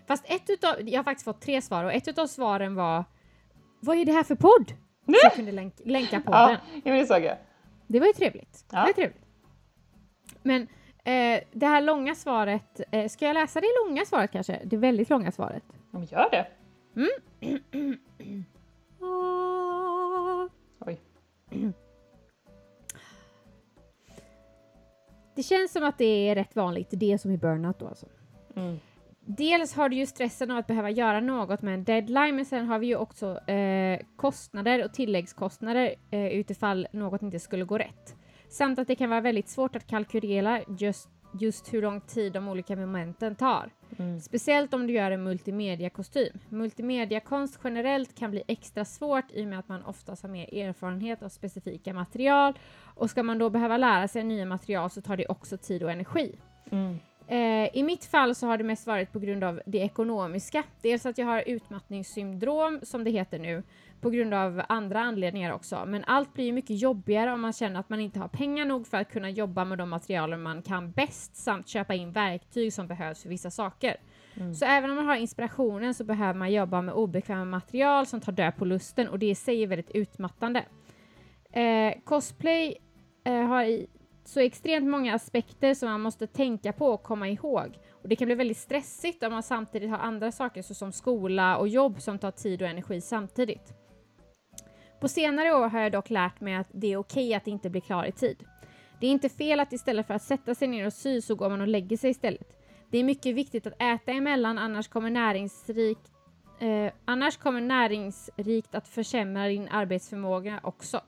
[0.06, 3.04] fast ett utav, jag har faktiskt fått tre svar och ett utav svaren var
[3.80, 4.68] Vad är det här för podd?
[5.06, 6.50] Så jag kunde länk, länka podden.
[6.72, 7.36] Ja, men det såg jag.
[7.86, 8.64] Det var ju trevligt.
[8.70, 8.80] Det Ja.
[8.80, 9.22] var ju trevligt.
[10.42, 10.66] Men
[11.04, 14.60] eh, det här långa svaret, eh, ska jag läsa det långa svaret kanske?
[14.64, 15.62] Det väldigt långa svaret.
[15.68, 16.46] Ja, men gör det.
[19.00, 20.48] Ah.
[20.86, 21.00] Oj.
[25.34, 28.06] Det känns som att det är rätt vanligt, det som är burnout då alltså.
[28.56, 28.78] Mm.
[29.24, 32.66] Dels har du ju stressen av att behöva göra något med en deadline, men sen
[32.66, 38.16] har vi ju också eh, kostnader och tilläggskostnader eh, utifall något inte skulle gå rätt.
[38.52, 41.08] Samt att det kan vara väldigt svårt att kalkylera just,
[41.40, 43.70] just hur lång tid de olika momenten tar.
[43.98, 44.20] Mm.
[44.20, 46.38] Speciellt om du gör en multimediakostym.
[46.48, 51.22] Multimediakonst generellt kan bli extra svårt i och med att man oftast har mer erfarenhet
[51.22, 52.58] av specifika material
[52.94, 55.90] och ska man då behöva lära sig nya material så tar det också tid och
[55.90, 56.38] energi.
[56.70, 56.98] Mm.
[57.32, 60.62] Eh, I mitt fall så har det mest varit på grund av det ekonomiska.
[60.82, 63.62] Dels att jag har utmattningssyndrom, som det heter nu,
[64.00, 65.84] på grund av andra anledningar också.
[65.86, 68.96] Men allt blir mycket jobbigare om man känner att man inte har pengar nog för
[68.96, 73.22] att kunna jobba med de materialen man kan bäst samt köpa in verktyg som behövs
[73.22, 73.96] för vissa saker.
[74.54, 78.32] Så även om man har inspirationen så behöver man jobba med obekväma material som tar
[78.32, 80.64] död på lusten och det i sig är väldigt utmattande.
[81.52, 82.76] Eh, cosplay
[83.24, 83.86] eh, har i,
[84.24, 87.78] så extremt många aspekter som man måste tänka på och komma ihåg.
[87.90, 91.68] Och det kan bli väldigt stressigt om man samtidigt har andra saker såsom skola och
[91.68, 93.72] jobb som tar tid och energi samtidigt.
[95.00, 97.80] På senare år har jag dock lärt mig att det är okej att inte bli
[97.80, 98.44] klar i tid.
[99.00, 101.48] Det är inte fel att istället för att sätta sig ner och sy så går
[101.48, 102.58] man och lägger sig istället.
[102.90, 106.12] Det är mycket viktigt att äta emellan annars kommer näringsrikt
[106.62, 111.00] eh, annars kommer näringsrikt att försämra din arbetsförmåga också.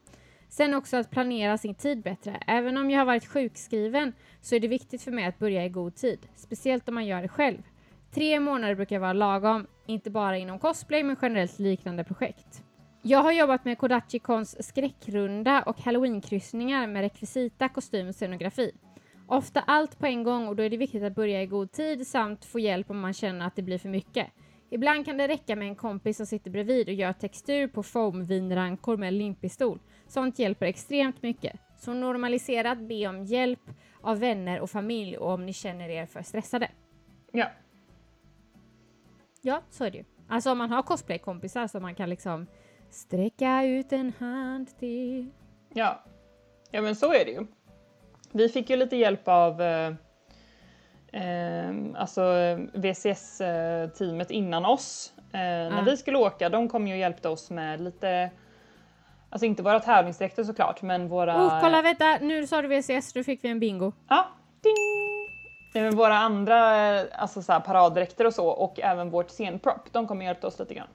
[0.57, 2.41] Sen också att planera sin tid bättre.
[2.47, 5.69] Även om jag har varit sjukskriven så är det viktigt för mig att börja i
[5.69, 6.27] god tid.
[6.35, 7.63] Speciellt om man gör det själv.
[8.11, 12.63] Tre månader brukar vara lagom, inte bara inom cosplay men generellt liknande projekt.
[13.03, 18.73] Jag har jobbat med Kodachikons skräckrunda och halloweenkryssningar med rekvisita, kostym och scenografi.
[19.27, 22.07] Ofta allt på en gång och då är det viktigt att börja i god tid
[22.07, 24.27] samt få hjälp om man känner att det blir för mycket.
[24.71, 28.97] Ibland kan det räcka med en kompis som sitter bredvid och gör textur på foamvinrankor
[28.97, 29.79] med limpistol.
[30.15, 31.61] Sånt hjälper extremt mycket.
[31.79, 33.61] Så normalisera att be om hjälp
[34.01, 36.71] av vänner och familj och om ni känner er för stressade.
[37.33, 37.47] Ja.
[39.43, 40.05] Ja, så är det ju.
[40.29, 42.47] Alltså om man har cosplaykompisar som man kan liksom
[42.91, 45.31] sträcka ut en hand till.
[45.73, 46.05] Ja.
[46.71, 47.47] ja, men så är det ju.
[48.33, 49.93] Vi fick ju lite hjälp av eh,
[51.13, 52.23] eh, alltså
[52.75, 55.13] VCS-teamet innan oss.
[55.19, 58.31] Eh, När vi skulle åka, de kom ju och hjälpte oss med lite,
[59.35, 61.47] alltså inte våra tävlingsdräkter såklart, men våra...
[61.47, 62.19] Oh, kolla vänta!
[62.21, 63.93] Nu sa du VCS, nu fick vi en bingo.
[64.09, 64.27] Ja,
[64.63, 64.75] ding!
[65.75, 69.93] Nej, men våra andra eh, alltså så här, paraddräkter och så och även vårt scenprop,
[69.93, 70.87] de kom och hjälpte oss lite grann.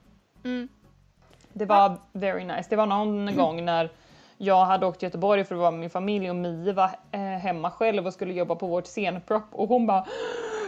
[0.46, 0.68] Mm.
[1.54, 2.66] Det var very nice.
[2.70, 3.90] Det var någon gång när
[4.38, 7.20] jag hade åkt till Göteborg för att vara med min familj och Mie var eh,
[7.22, 10.06] hemma själv och skulle jobba på vårt scenprop och hon bara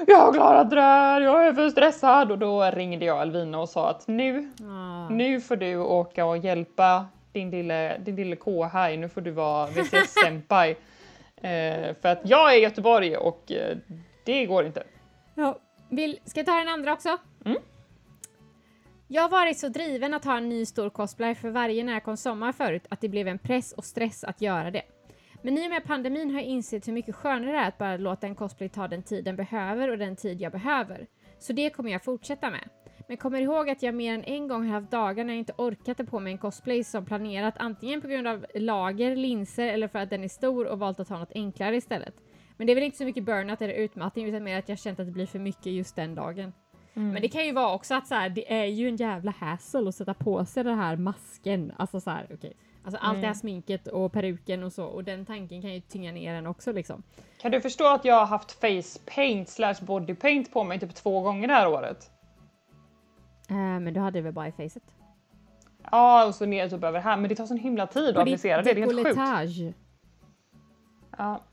[0.07, 3.69] Jag har klarat det där, jag är för stressad och då ringde jag Alvina och
[3.69, 5.09] sa att nu, Ah.
[5.09, 9.67] nu får du åka och hjälpa din lille, din lille K-haj, nu får du vara
[9.67, 10.69] VCS-senpai.
[11.35, 13.77] eh, för att jag är i Göteborg och eh,
[14.25, 14.83] det går inte.
[15.35, 15.59] Ja.
[15.89, 17.17] Vill, ska jag ta den andra också?
[17.45, 17.57] Mm.
[19.07, 22.17] Jag har varit så driven att ha en ny stor cosplay för varje när kom
[22.17, 24.83] sommar förut att det blev en press och stress att göra det.
[25.41, 27.97] Men i och med pandemin har jag insett hur mycket skönare det är att bara
[27.97, 31.07] låta en cosplay ta den tid den behöver och den tid jag behöver.
[31.39, 32.69] Så det kommer jag fortsätta med.
[33.11, 35.53] Men kommer ihåg att jag mer än en gång har haft dagar när jag inte
[35.57, 39.87] orkat ta på mig en cosplay som planerat antingen på grund av lager, linser eller
[39.87, 42.13] för att den är stor och valt att ha något enklare istället.
[42.57, 44.99] Men det är väl inte så mycket burnout eller utmattning utan mer att jag känt
[44.99, 46.53] att det blir för mycket just den dagen.
[46.93, 49.89] Men det kan ju vara också att så här, det är ju en jävla hassle
[49.89, 51.73] att sätta på sig den här masken.
[51.77, 52.53] Alltså så här, okej.
[52.83, 56.11] Alltså allt det här sminket och peruken och så och den tanken kan ju tynga
[56.11, 57.03] ner en också liksom.
[57.41, 60.95] Kan du förstå att jag har haft face paint slash body paint på mig typ
[60.95, 62.11] två gånger det här året?
[63.51, 64.83] Eh, men du hade det väl bara i facet?
[65.91, 67.17] Ja, och så ner typ över här.
[67.17, 68.73] Men det tar sån himla tid att applicera det.
[68.73, 69.75] Det är helt sjukt.
[71.17, 71.43] Ja,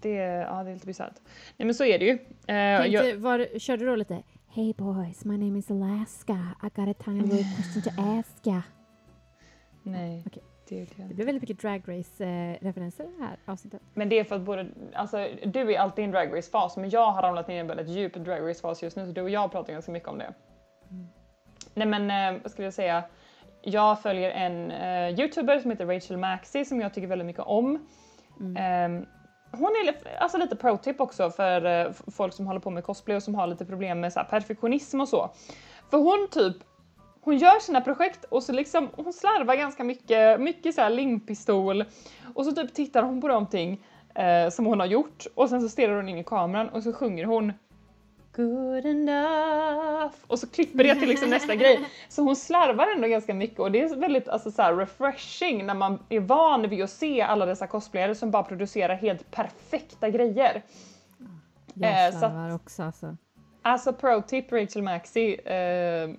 [0.00, 1.20] det, ja, det är lite bisarrt.
[1.56, 2.18] Nej men så är det ju.
[2.46, 6.56] Eh, jag, Tänkte, var, körde du då lite Hey boys, my name is Alaska.
[6.62, 8.62] I got a tiny little question to ask ya.
[9.82, 10.42] nej, Okej.
[10.70, 11.08] Verkligen.
[11.08, 13.82] Det blir väldigt mycket Drag Race-referenser det här avsnittet.
[13.94, 16.90] Men det är för att både, alltså du är alltid i en Drag Race-fas men
[16.90, 19.30] jag har ramlat ner i en väldigt djup Drag Race-fas just nu så du och
[19.30, 20.34] jag pratar ganska mycket om det.
[21.74, 23.02] Nej men eh, vad skulle jag säga?
[23.62, 27.74] Jag följer en eh, youtuber som heter Rachel Maxi som jag tycker väldigt mycket om.
[28.56, 29.06] Eh,
[29.58, 33.22] hon är alltså lite pro-tip också för f- folk som håller på med cosplay och
[33.22, 35.30] som har lite problem med så här, perfektionism och så.
[35.90, 36.56] För hon typ
[37.20, 41.84] hon gör sina projekt och så liksom hon slarvar ganska mycket, mycket så här limpistol
[42.34, 45.68] och så typ tittar hon på någonting eh, som hon har gjort och sen så
[45.68, 47.52] stirrar hon in i kameran och så sjunger hon
[48.36, 51.80] Good enough och så klipper det till liksom nästa grej.
[52.08, 55.74] Så hon slarvar ändå ganska mycket och det är väldigt alltså, så här, refreshing när
[55.74, 60.62] man är van vid att se alla dessa cosplayare som bara producerar helt perfekta grejer.
[61.74, 63.16] Jag Eh, så att- slarvar också alltså.
[63.62, 66.10] Alltså pro tip Rachel Maxi, eh,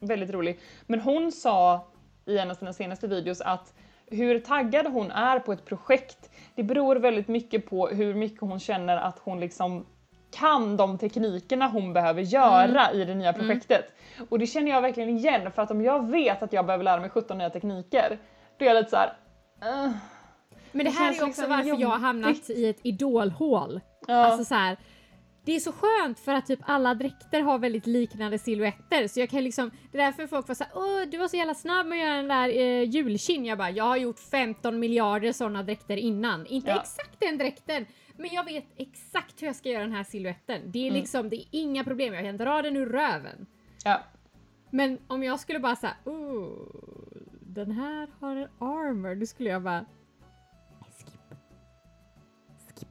[0.00, 0.58] väldigt rolig.
[0.86, 1.86] Men hon sa
[2.26, 3.74] i en av sina senaste videos att
[4.06, 8.60] hur taggad hon är på ett projekt, det beror väldigt mycket på hur mycket hon
[8.60, 9.86] känner att hon liksom
[10.34, 13.84] kan de teknikerna hon behöver göra i det nya projektet.
[14.28, 17.00] Och det känner jag verkligen igen för att om jag vet att jag behöver lära
[17.00, 18.18] mig 17 nya tekniker,
[18.58, 19.12] då är jag lite så här.
[19.62, 19.92] "Ugh."
[20.72, 22.50] Men det, Det här är också liksom varför jag har hamnat jobbigt.
[22.50, 23.80] i ett idolhål.
[24.06, 24.14] Ja.
[24.14, 24.76] Alltså så här,
[25.44, 29.30] det är så skönt för att typ alla dräkter har väldigt liknande silhuetter så jag
[29.30, 31.98] kan liksom, det är därför folk var såhär åh du var så jävla snabb med
[31.98, 33.44] att göra den där eh, julkinn.
[33.44, 36.46] Jag bara, jag har gjort 15 miljarder sådana dräkter innan.
[36.46, 36.80] Inte Ja.
[36.80, 40.60] exakt den dräkten, men jag vet exakt hur jag ska göra den här silhuetten.
[40.64, 43.46] Det är liksom, det är inga problem, jag kan dra den ur röven.
[43.84, 44.00] Ja.
[44.70, 46.50] Men om jag skulle bara säga, oh,
[47.40, 49.84] den här har en armor, då skulle jag bara
[50.98, 51.20] skip.
[52.74, 52.88] Skip.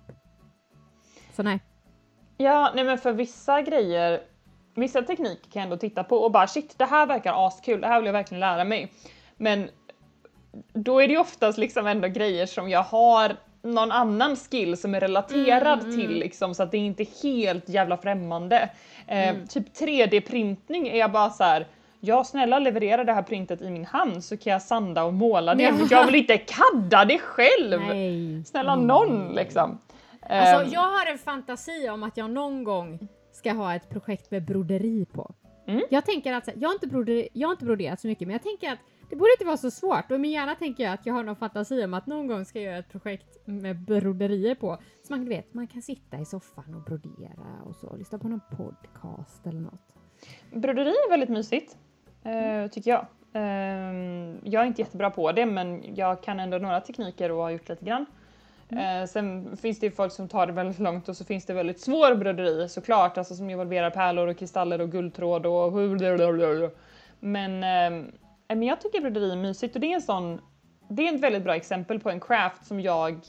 [1.34, 1.60] Så nej.
[2.38, 4.24] Ja, nej men för vissa grejer,
[4.76, 7.88] vissa tekniker kan jag ändå titta på och bara shit, det här verkar askul, det
[7.88, 8.94] här vill jag verkligen lära mig.
[9.38, 9.70] Men
[10.74, 14.96] då är det ju oftast liksom ändå grejer som jag har någon annan skill som
[14.96, 18.70] är relaterad till liksom så att det är inte helt jävla främmande.
[19.08, 21.68] Eh, Typ 3D-printning är jag bara så här.
[22.00, 25.56] Ja snälla leverera det här printet i min hand så kan jag sanda och måla
[25.56, 25.64] det.
[25.64, 25.88] Ja.
[25.90, 27.82] Jag vill inte kadda det själv!
[27.82, 28.44] Nej.
[28.46, 29.80] Snälla någon liksom.
[30.30, 34.32] Alltså Ehm, jag har en fantasi om att jag någon gång ska ha ett projekt
[34.32, 35.34] med broderi på.
[35.68, 35.82] Mm.
[35.90, 38.44] Jag tänker att, jag har, inte broder, jag har inte broderat så mycket men jag
[38.44, 38.80] tänker att
[39.14, 41.24] det borde inte vara så svårt och i min hjärna tänker jag att jag har
[41.24, 44.78] någon fantasi om att någon gång ska jag göra ett projekt med broderier på.
[45.04, 48.42] Så man vet, man kan sitta i soffan och brodera och så, lyssna på någon
[48.58, 49.96] podcast eller något.
[50.52, 51.78] Broderi är väldigt mysigt,
[52.24, 53.06] eh, tycker jag.
[53.34, 57.50] Ehm, jag är inte jättebra på det men jag kan ändå några tekniker och har
[57.50, 58.06] gjort lite grann.
[58.70, 61.54] Eh, sen finns det ju folk som tar det väldigt långt och så finns det
[61.54, 65.74] väldigt svår broderi såklart, alltså som involverar pärlor och kristaller och guldtråd och
[67.20, 68.12] men, ehm,
[68.48, 70.42] men jag tycker broderi är mysigt och det är en sån,
[70.90, 73.20] det är ett väldigt bra exempel på en craft som jag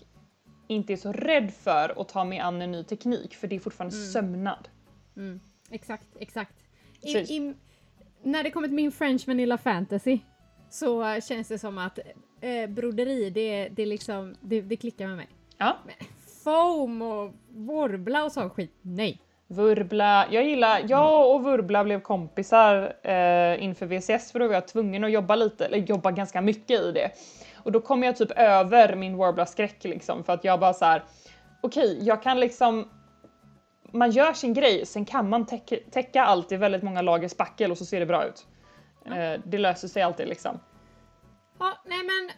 [0.68, 3.60] inte är så rädd för att ta mig an en ny teknik för det är
[3.60, 4.68] fortfarande sömnad.
[5.16, 5.40] Mm.
[5.70, 6.54] Exakt, exakt.
[7.00, 7.54] I, i,
[8.22, 10.18] när det kommer till min French Vanilla Fantasy
[10.70, 11.98] så känns det som att
[12.40, 15.28] eh, broderi, det, det, liksom, det, det klickar med mig.
[15.58, 15.78] Ja.
[16.44, 19.20] Foam och vorbla och sån skit, nej.
[19.46, 24.68] Vurbla, jag gillar, jag och Vurbla blev kompisar eh, inför VCS för då var jag
[24.68, 27.10] tvungen att jobba lite, eller jobba ganska mycket i det.
[27.56, 31.02] Och då kom jag typ över min Warbla-skräck liksom för att jag bara så här.
[31.60, 32.88] okej jag kan liksom,
[33.92, 37.70] man gör sin grej, sen kan man täcka, täcka allt i väldigt många lager spackel
[37.70, 38.46] och så ser det bra ut.
[39.06, 40.60] Eh, det löser sig alltid liksom.
[41.58, 42.30] Ja, nej men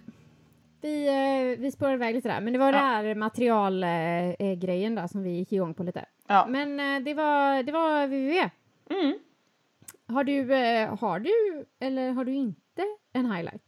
[0.81, 2.73] vi, eh, vi spårar iväg lite där, men det var Ja.
[2.73, 6.05] det här materialgrejen eh, grejen där som vi gick igång på lite.
[6.27, 6.47] Ja.
[6.49, 8.51] Men eh, det var, det var www.
[8.91, 9.19] Mm.
[10.09, 13.63] Har du, eh, har du eller har du inte en highlight?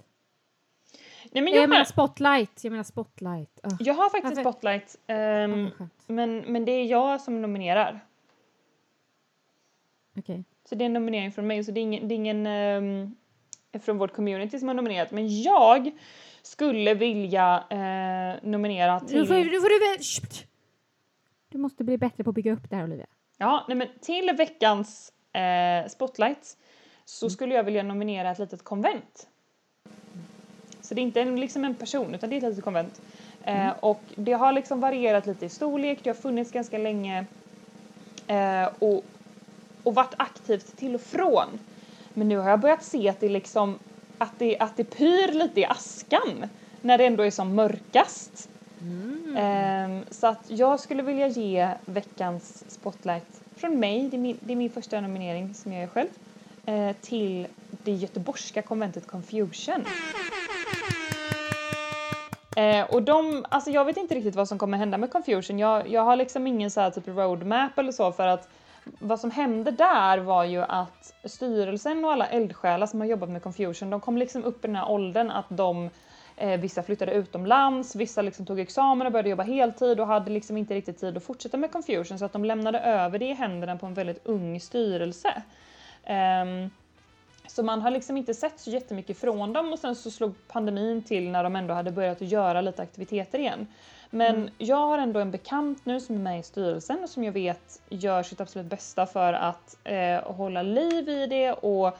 [1.33, 3.61] Nej, men Jag, jag, menar har, spotlight, jag menar spotlight.
[3.65, 4.51] Öh, jag har faktiskt Varför?
[4.51, 5.93] spotlight, vad skönt.
[6.07, 8.05] men, men det är jag som nominerar.
[10.19, 10.45] Okej.
[10.69, 13.15] Så det är en nominering från mig, så det är ingen, det är ingen ehm,
[13.81, 15.11] från vårt community som har nominerat.
[15.11, 15.91] Men jag
[16.43, 19.27] skulle vilja eh, nominera Nu till...
[19.27, 19.99] får, nu får du väl...
[21.49, 23.07] Du måste bli bättre på att bygga upp det här Olivia.
[23.38, 26.57] Ja, nej men till veckans eh, spotlights
[27.05, 29.28] så skulle jag vilja nominera ett litet konvent.
[30.80, 33.01] Så det är inte en, liksom en person utan det är ett litet konvent.
[33.44, 37.26] Eh, och det har liksom varierat lite i storlek, det har funnits ganska länge
[38.26, 39.05] eh, och,
[39.82, 41.59] och varit aktivt till och från.
[42.14, 43.78] Men nu har jag börjat se att det liksom
[44.18, 46.46] att det, att det pyr lite i askan
[46.80, 48.51] när det ändå är som mörkast.
[49.39, 50.05] Mm.
[50.11, 54.57] så att jag skulle vilja ge veckans spotlight från mig, det är min, det är
[54.57, 56.09] min första nominering som jag gör själv,
[56.66, 59.84] eh, till det göteborgska konventet Confusion.
[62.57, 65.59] Eh, och de, alltså jag vet inte riktigt vad som kommer hända med Confusion.
[65.59, 68.49] Jag, jag har liksom ingen så här typ roadmap eller så för att
[68.99, 73.43] vad som hände där var ju att styrelsen och alla eldsjälar som har jobbat med
[73.43, 75.91] Confusion, de kom liksom upp i den här åldern att de
[76.59, 80.74] vissa flyttade utomlands, vissa liksom tog examen och började jobba heltid och hade liksom inte
[80.74, 83.86] riktigt tid att fortsätta med Confusion så att de lämnade över det i händerna på
[83.86, 85.43] en väldigt ung styrelse.
[86.43, 86.70] Um,
[87.47, 91.03] så man har liksom inte sett så jättemycket från dem och sen så slog pandemin
[91.03, 93.66] till när de ändå hade börjat göra lite aktiviteter igen.
[94.11, 94.51] Men mm.
[94.59, 97.80] jag har ändå en bekant nu som är med i styrelsen och som jag vet
[97.89, 101.95] gör sitt absolut bästa för att eh, hålla liv i det och eh,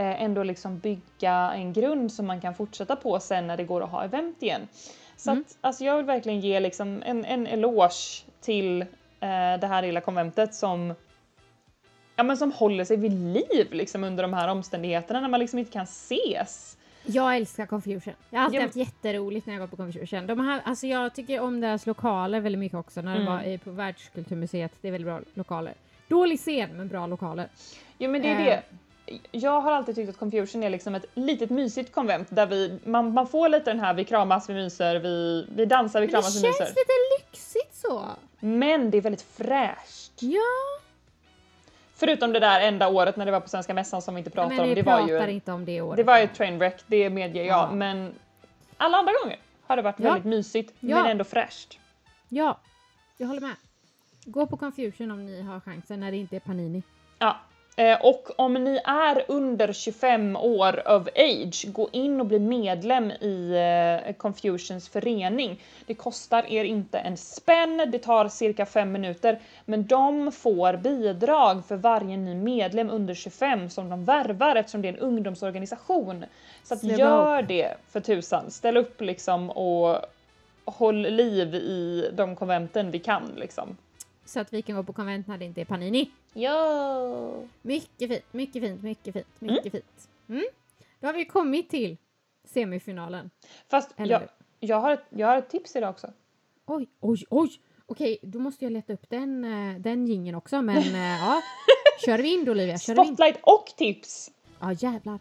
[0.00, 3.90] ändå liksom bygga en grund som man kan fortsätta på sen när det går att
[3.90, 4.68] ha event igen.
[5.16, 5.44] Så mm.
[5.46, 8.86] att, alltså jag vill verkligen ge liksom en, en eloge till eh,
[9.60, 10.94] det här lilla konventet som
[12.16, 15.58] ja, men som håller sig vid liv liksom under de här omständigheterna när man liksom
[15.58, 16.78] inte kan ses.
[17.06, 18.14] Jag älskar Confusion.
[18.30, 18.64] Jag har alltid ja.
[18.64, 20.26] haft jätteroligt när jag går på Confusion.
[20.26, 23.24] De har, alltså jag tycker om deras lokaler väldigt mycket också när mm.
[23.24, 24.72] det var på Världskulturmuseet.
[24.80, 25.74] Det är väldigt bra lokaler.
[26.08, 27.48] Dålig scen men bra lokaler.
[27.98, 28.44] Jo men det är eh.
[28.44, 28.62] det.
[29.30, 33.12] Jag har alltid tyckt att Confusion är liksom ett litet mysigt konvent där vi, man,
[33.12, 36.48] man får lite den här vi kramas, vi myser, vi, vi dansar, vi kramas, vi
[36.48, 36.60] myser.
[36.60, 38.04] Det känns lite lyxigt så.
[38.40, 40.12] Men det är väldigt fräscht.
[40.20, 40.40] Ja.
[41.94, 44.62] Förutom det där enda året när det var på Svenska Mässan som vi inte pratade
[44.62, 44.74] om.
[44.74, 45.96] Det var ju, inte om det året.
[45.96, 47.58] Det var ju ett trainwreck, det medger jag.
[47.58, 47.70] Ja.
[47.72, 48.14] Men
[48.76, 50.04] alla andra gånger har det varit ja.
[50.04, 50.96] väldigt mysigt ja.
[50.96, 51.78] men ändå fräscht.
[52.28, 52.60] Ja,
[53.16, 53.54] jag håller med.
[54.24, 56.82] Gå på Confusion om ni har chansen när det inte är Panini.
[57.18, 57.36] Ja,
[58.00, 63.52] och om ni är under 25 år of age, gå in och bli medlem i
[64.06, 65.60] eh, Confusions förening.
[65.86, 71.66] Det kostar er inte en spänn, det tar cirka 5 minuter, men de får bidrag
[71.66, 76.24] för varje ny medlem under 25 som de värvar eftersom det är en ungdomsorganisation.
[76.64, 79.98] Så att gör det för tusan, ställ upp liksom och
[80.64, 83.76] håll liv i de konventen vi kan liksom.
[84.24, 86.10] Så att vi kan gå på konvent när det inte är Panini.
[86.32, 87.42] Ja!
[87.62, 89.70] Mycket fint, mycket fint, mycket fint, mycket mm.
[89.70, 90.08] fint.
[90.28, 90.44] Mm.
[91.00, 91.96] Då har vi kommit till
[92.44, 93.30] semifinalen.
[93.70, 94.22] Fast jag,
[94.60, 96.12] jag, har ett, jag har ett tips idag också.
[96.66, 97.60] Oj, oj, oj!
[97.86, 101.42] Okej, då måste jag leta upp den, eh, den gingen också, men äh, ja.
[102.06, 102.78] Kör vi in då Olivia?
[102.78, 104.30] Kör Spotlight och tips!
[104.60, 105.14] Ja, jävlar.
[105.14, 105.20] Eh,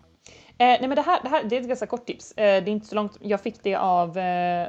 [0.57, 2.31] nej men det här, det här det är ett ganska kort tips.
[2.31, 3.17] Eh, det är inte så långt.
[3.21, 4.17] Jag fick det av...
[4.17, 4.67] Eh...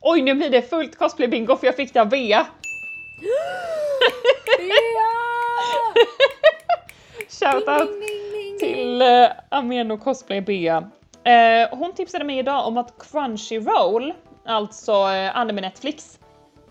[0.00, 2.46] Oj, nu blir det fullt cosplay bingo för jag fick det av Bea.
[7.28, 7.90] Shoutout
[8.60, 10.78] till uh, Ameno Cosplay Bea.
[10.78, 14.14] Uh, hon tipsade mig idag om att Crunchyroll,
[14.44, 16.18] alltså uh, anime Netflix,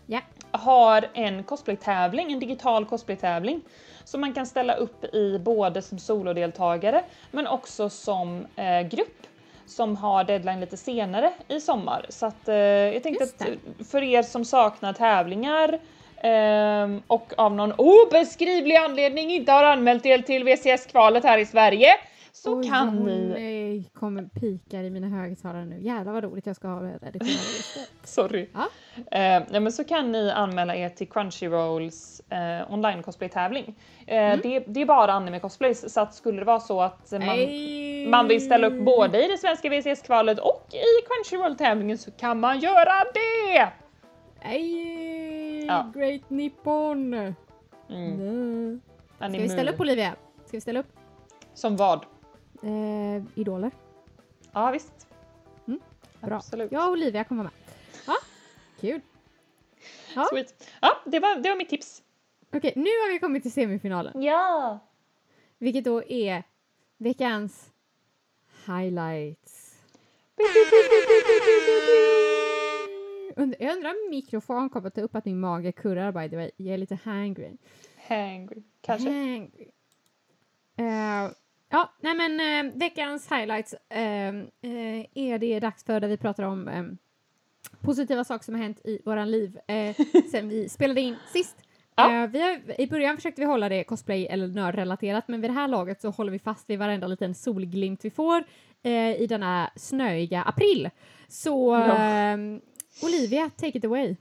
[0.08, 0.24] yeah.
[0.52, 3.62] har en cosplaytävling, en digital cosplaytävling
[4.04, 9.28] som man kan ställa upp i både som solodeltagare men också som uh, grupp
[9.66, 12.06] som har deadline lite senare i sommar.
[12.10, 13.48] Så att uh, jag tänkte att
[13.88, 15.80] för er som saknar tävlingar
[16.26, 21.90] Um, och av någon obeskrivlig anledning inte har anmält er till VCS-kvalet här i Sverige
[22.32, 23.28] så Oj, kan ni...
[23.28, 25.80] Nej, kommer pikar i mina högtalare nu.
[25.80, 27.20] Jävlar vad roligt jag ska ha redigerat
[28.04, 28.48] Sorry.
[28.54, 28.60] Ja.
[28.60, 33.66] Uh, nej, men så kan ni anmäla er till Crunchyrolls uh, online cosplay tävling.
[33.66, 34.40] Uh, mm.
[34.44, 38.28] det, det, är bara anime cosplays så att skulle det vara så att man, man
[38.28, 42.60] vill ställa upp både i det svenska VCS-kvalet och i Crunchyroll tävlingen så kan man
[42.60, 43.72] göra det!
[44.42, 45.92] Ej, ja.
[45.96, 47.14] Great Nippon!
[47.90, 48.82] Mm.
[49.18, 50.16] Ska vi ställa upp Olivia?
[50.46, 50.88] Ska vi ställa upp?
[51.54, 52.06] Som vad?
[52.62, 53.72] Eh, idoler.
[54.52, 55.08] Ja visst.
[55.68, 55.80] Mm.
[56.22, 56.36] Bra.
[56.36, 56.72] Absolut.
[56.72, 57.52] Jag och Olivia kommer med.
[58.08, 58.16] Ja,
[58.80, 59.02] kul.
[60.16, 60.28] Ja.
[60.32, 60.70] Sweet.
[60.82, 62.04] Ja, det var, det var mitt tips.
[62.54, 64.24] Okej, nu har vi kommit till semifinalen.
[64.24, 64.80] Ja!
[65.58, 66.44] Vilket då är
[66.98, 67.72] veckans
[68.66, 69.76] highlights
[73.36, 76.52] jag undrar om mikrofon kommer ta upp att min mage kurrar by the way.
[76.58, 77.58] Jag är lite hangry.
[78.08, 79.10] Hangry, kanske.
[79.10, 79.68] Hangry.
[80.80, 81.32] Uh,
[81.70, 84.46] ja, nej men uh, veckans highlights uh,
[85.14, 86.98] är det dags för där vi pratar om um,
[87.82, 89.60] positiva saker som har hänt i våra liv
[90.32, 91.58] sen vi spelade in sist.
[91.98, 92.28] Ja.
[92.32, 95.68] vi har, I början försökte vi hålla det cosplay eller nördrelaterat men vid det här
[95.68, 98.44] laget så håller vi fast vid varenda liten solglimt vi får
[99.18, 100.90] i denna snöiga april.
[101.28, 102.38] Så ja.
[103.02, 104.16] Ehm, Olivia, take it away.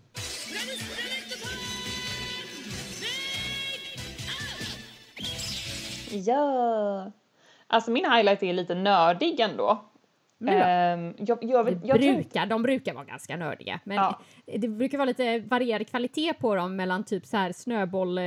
[6.11, 7.13] Ja!
[7.67, 9.91] Alltså min highlight är lite nördig ändå.
[10.41, 12.47] Um, jag, jag, vet, jag brukar.
[12.47, 14.21] De brukar vara ganska nördiga, men ja.
[14.47, 18.25] det brukar vara lite varierad kvalitet på dem mellan typ så här snöboll, eh,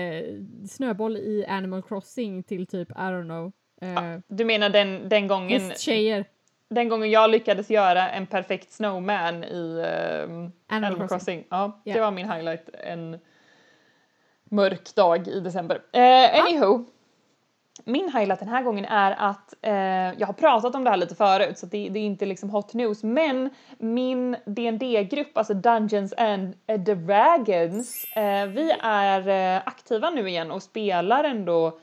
[0.70, 3.52] snöboll i Animal Crossing till typ, I don't know.
[3.84, 5.72] Uh, ja, du menar den, den gången...
[5.78, 6.26] tjejer.
[6.70, 9.84] Den gången jag lyckades göra en perfekt snowman i
[10.26, 11.08] um, Animal Crossing.
[11.08, 11.46] Crossing.
[11.50, 11.94] Ja, Ja.
[11.94, 13.20] det var min highlight en
[14.44, 15.82] mörk dag i december.
[15.94, 16.86] Eh, anywho.
[17.86, 19.74] Min highlight den här gången är att eh,
[20.20, 22.74] jag har pratat om det här lite förut så det, det är inte liksom hot
[22.74, 26.54] news men min dd grupp alltså Dungeons and
[26.86, 31.80] Dragons, eh, vi är eh, aktiva nu igen och spelar ändå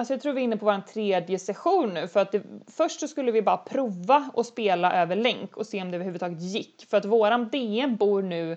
[0.00, 3.00] Alltså jag tror vi är inne på vår tredje session nu för att det, först
[3.00, 6.86] så skulle vi bara prova och spela över länk och se om det överhuvudtaget gick
[6.90, 8.56] för att våran DM bor nu,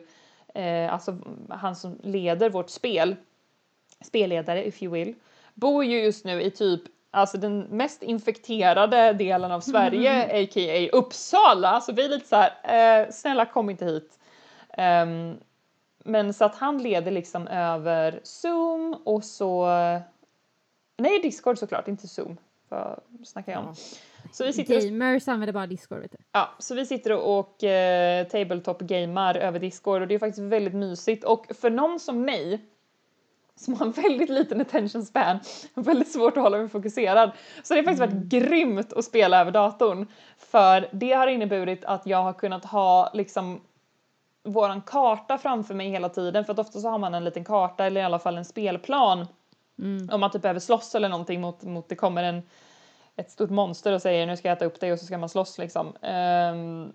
[0.53, 1.17] eh, alltså
[1.49, 3.15] han som leder vårt spel,
[4.05, 5.15] spelledare if you will,
[5.53, 6.81] bor ju just nu i typ
[7.11, 10.97] alltså den mest infekterade delen av Sverige, a.k.a.
[10.97, 11.81] Uppsala.
[11.81, 14.19] Så vi är lite så här, eh, snälla kom inte hit.
[14.77, 15.37] Ehm,
[16.03, 19.67] men så att han leder liksom över Zoom och så,
[21.01, 22.37] nej Discord såklart, inte Zoom.
[22.69, 23.75] Vad snackar jag om?
[24.31, 26.17] Så vi sitter och Gamers använder bara Discord vet du.
[26.31, 30.73] Ja, så vi sitter och, och eh, tabletop-gamar över Discord och det är faktiskt väldigt
[30.73, 32.65] mysigt och för någon som mig
[33.55, 35.39] som har en väldigt liten attention span,
[35.73, 37.31] väldigt svårt att hålla mig fokuserad,
[37.63, 42.05] så det har faktiskt varit grymt att spela över datorn för det har inneburit att
[42.05, 43.61] jag har kunnat ha liksom
[44.43, 47.85] våran karta framför mig hela tiden för att ofta så har man en liten karta
[47.85, 49.27] eller i alla fall en spelplan
[50.11, 52.43] om man typ behöver slåss eller någonting mot, mot det kommer en
[53.15, 55.29] ett stort monster och säger nu ska jag äta upp dig och så ska man
[55.29, 55.93] slåss liksom.
[56.01, 56.91] Ehm,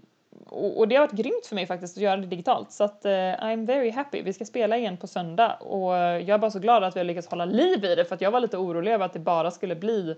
[0.47, 3.05] och, och det har varit grymt för mig faktiskt att göra det digitalt så att
[3.05, 4.23] eh, I'm very happy.
[4.23, 7.05] Vi ska spela igen på söndag och jag är bara så glad att vi har
[7.05, 9.51] lyckats hålla liv i det för att jag var lite orolig över att det bara
[9.51, 10.15] skulle bli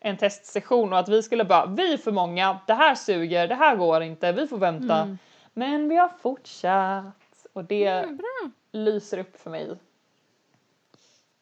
[0.00, 3.54] en testsession och att vi skulle bara, vi är för många, det här suger, det
[3.54, 5.16] här går inte, vi får vänta.
[5.54, 9.70] Men vi har fortsatt och det Mm, lyser upp för mig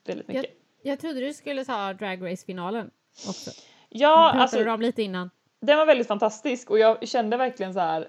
[0.05, 0.45] väldigt mycket.
[0.45, 0.60] jag
[1.01, 2.91] trodde du skulle ta Drag Race-finalen
[3.28, 3.51] också.
[3.89, 5.31] Ja, alltså du om lite innan.
[5.61, 8.09] den var väldigt fantastisk och jag kände verkligen så här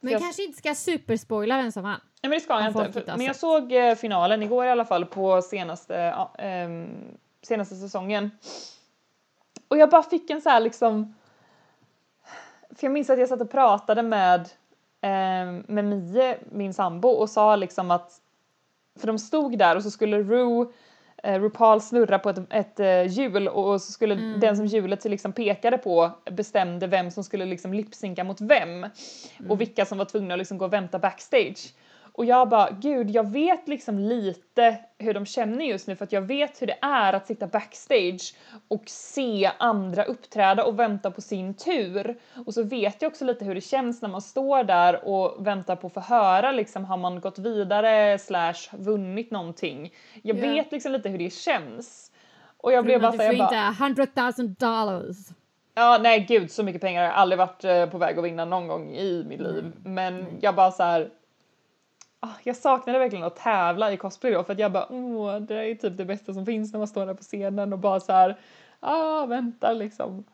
[0.00, 2.00] Men jag- kanske inte ska superspoila vem som vann.
[2.22, 2.98] Nej men det ska jag inte.
[2.98, 6.88] inte men jag såg eh, finalen igår i alla fall på senaste, ja, ehm,
[7.42, 8.30] senaste säsongen.
[9.68, 11.14] Och jag bara fick en så här liksom...
[12.70, 14.48] För jag minns att jag satt och pratade med,
[15.00, 18.20] ehm, med Mie, min sambo, och sa liksom att...
[18.98, 20.68] För de stod där och så skulle Ru, eh,
[21.24, 24.40] RuPaul snurra på ett, ett eh, hjul och så skulle Mm.
[24.40, 28.90] den som hjulet liksom pekade på bestämde vem som skulle liksom lipsynka mot vem Mm.
[29.50, 31.74] och vilka som var tvungna att liksom gå och vänta backstage.
[32.12, 36.12] Och jag bara, gud, jag vet liksom lite hur de känner just nu för att
[36.12, 38.34] jag vet hur det är att sitta backstage
[38.68, 42.16] och se andra uppträda och vänta på sin tur.
[42.46, 45.76] Och så vet jag också lite hur det känns när man står där och väntar
[45.76, 49.92] på att få höra liksom, har man gått vidare slash vunnit någonting.
[50.22, 50.40] Jag Ja.
[50.42, 52.12] vet liksom lite hur det känns.
[52.56, 55.16] Och jag blev bara du så får jag bara, inte 100 000 dollars.
[55.74, 58.44] Ja, nej gud så mycket pengar har jag aldrig varit eh, på väg att vinna
[58.44, 59.72] någon gång i mitt liv.
[59.84, 61.10] Men jag bara så här.
[62.20, 65.54] Ah, jag saknade verkligen att tävla i cosplay då för att jag bara åh det
[65.54, 68.12] är typ det bästa som finns när man står där på scenen och bara så
[68.12, 68.38] här
[68.80, 70.24] ah väntar liksom.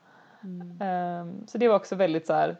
[0.81, 2.57] Ehm, så det var också väldigt så här.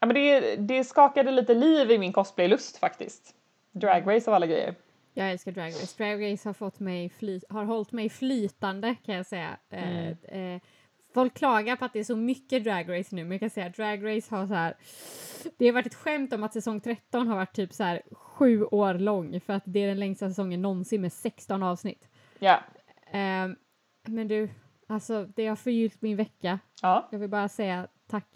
[0.00, 3.34] Ja men det, det skakade lite liv i min cosplaylust faktiskt.
[3.72, 4.74] Drag race av alla grejer.
[5.14, 6.04] Jag älskar Drag Race.
[6.04, 9.56] Drag Race har, fått mig fly- har hållit mig flytande kan jag säga.
[9.70, 10.60] Eh, eh,
[11.14, 13.66] folk klagar på att det är så mycket Drag Race nu men jag kan säga
[13.66, 14.74] att Drag Race har så här
[15.58, 18.64] det har varit ett skämt om att säsong 13 har varit typ så här sju
[18.64, 22.08] år lång för att det är den längsta säsongen någonsin med 16 avsnitt.
[22.38, 22.60] Ja.
[23.10, 23.56] Ehm,
[24.06, 24.48] men du,
[24.88, 26.58] alltså det har förgyllt min vecka.
[26.82, 27.08] Ja.
[27.12, 28.28] Jag vill bara säga tack,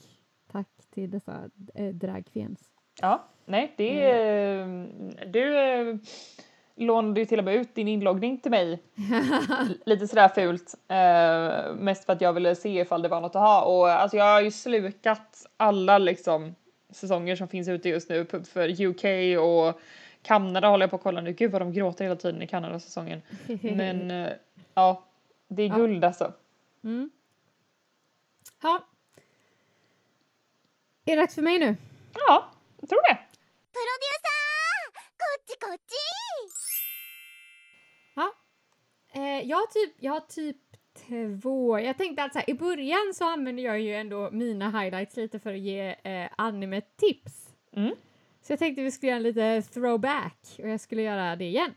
[0.52, 2.60] tack till dessa äh, dragqueens.
[3.00, 4.66] Ja, nej, det är...
[5.26, 5.96] Du eh,
[6.76, 8.82] lånade ju till och med ut din inloggning till mig
[9.86, 10.74] lite sådär fult.
[10.88, 14.16] Eh, mest för att jag ville se ifall det var något att ha och alltså
[14.16, 16.54] jag har ju slukat alla liksom
[16.90, 19.04] säsonger som finns ute just nu för UK
[19.40, 19.80] och
[20.22, 21.32] Kanada håller jag på att kolla nu.
[21.32, 23.22] Gud vad de gråter hela tiden i Kanada-säsongen.
[23.62, 24.32] Men eh,
[24.74, 25.04] ja,
[25.48, 25.74] det är Ja.
[25.76, 26.32] guld alltså.
[26.84, 27.10] Mm.
[28.62, 28.84] Ja.
[31.04, 31.76] Är det dags för mig nu?
[32.14, 32.44] Ja,
[32.80, 33.18] jag tror det.
[39.16, 40.56] Eh, jag, har typ, jag har typ
[41.42, 41.78] två.
[41.80, 45.38] Jag tänkte att så här, i början så använde jag ju ändå mina highlights lite
[45.38, 47.48] för att ge eh, anime-tips.
[47.76, 47.94] Mm.
[48.42, 51.70] Så jag tänkte vi skulle göra en lite throwback och jag skulle göra det igen.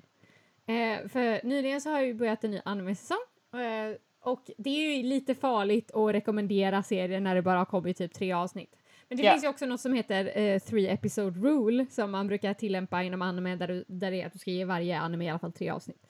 [0.66, 3.18] Eh, för nyligen så har jag ju börjat en ny anime-säsong.
[3.54, 7.98] Eh, och det är ju lite farligt att rekommendera serier när det bara har kommit
[7.98, 8.76] typ tre avsnitt.
[9.08, 9.32] Men det Ja.
[9.32, 13.22] finns ju också något som heter eh, three episode rule som man brukar tillämpa inom
[13.22, 15.52] anime där, du, där det är att du ska ge varje anime i alla fall
[15.52, 16.08] tre avsnitt.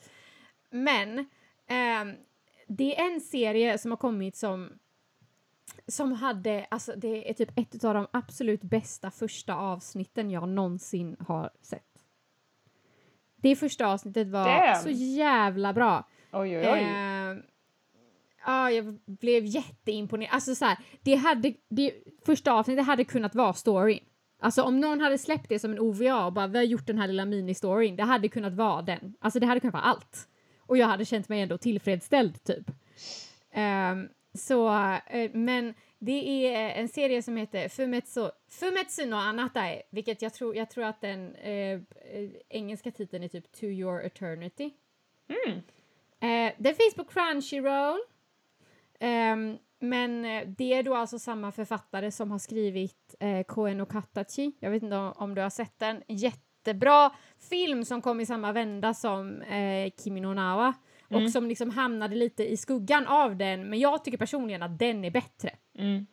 [0.70, 1.26] Men
[1.68, 2.16] ehm,
[2.68, 4.70] det är en serie som har kommit som
[5.88, 11.16] som hade, alltså det är typ ett av de absolut bästa första avsnitten jag någonsin
[11.20, 11.84] har sett.
[13.36, 14.84] Det första avsnittet var Damn.
[14.84, 16.08] så jävla bra.
[16.32, 16.80] Oj, oj, oj.
[16.80, 17.38] Eh,
[18.46, 20.34] ja, jag blev jätteimponerad.
[20.34, 21.94] Alltså så här, det hade, det
[22.26, 24.04] första avsnittet hade kunnat vara storyn.
[24.40, 26.98] Alltså om någon hade släppt det som en OVA och bara vi har gjort den
[26.98, 29.14] här lilla mini-storyn, det hade kunnat vara den.
[29.20, 30.28] Alltså det hade kunnat vara allt.
[30.70, 32.72] Och jag hade känt mig ändå tillfredsställd typ.
[33.52, 34.70] Ehm, så,
[35.08, 40.56] eh, men det är en serie som heter Fumetsu, Fumetsu no Anatae, vilket jag tror,
[40.56, 41.80] jag tror att den eh, eh,
[42.50, 44.70] engelska titeln är typ To your eternity.
[45.28, 45.60] Mm.
[46.20, 48.00] Eh, den finns på Crunchyroll.
[49.00, 53.92] Ehm, men eh, det är då alltså samma författare som har skrivit eh, Koen och
[53.92, 54.52] Katachi.
[54.60, 56.04] Jag vet inte om, om du har sett den.
[56.64, 57.12] Jättebra
[57.50, 60.74] film som kom i samma vända som eh, Kimi no Nawa
[61.12, 61.24] Mm.
[61.24, 63.70] och som liksom hamnade lite i skuggan av den.
[63.70, 66.06] Men jag tycker personligen att den är bättre Mm.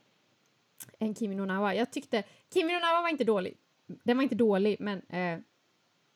[0.99, 1.75] än Kimi no Nawa.
[1.75, 2.23] Jag tyckte
[2.55, 3.57] Kimi no Nawa var inte dålig.
[3.87, 5.39] Den var inte dålig, men eh,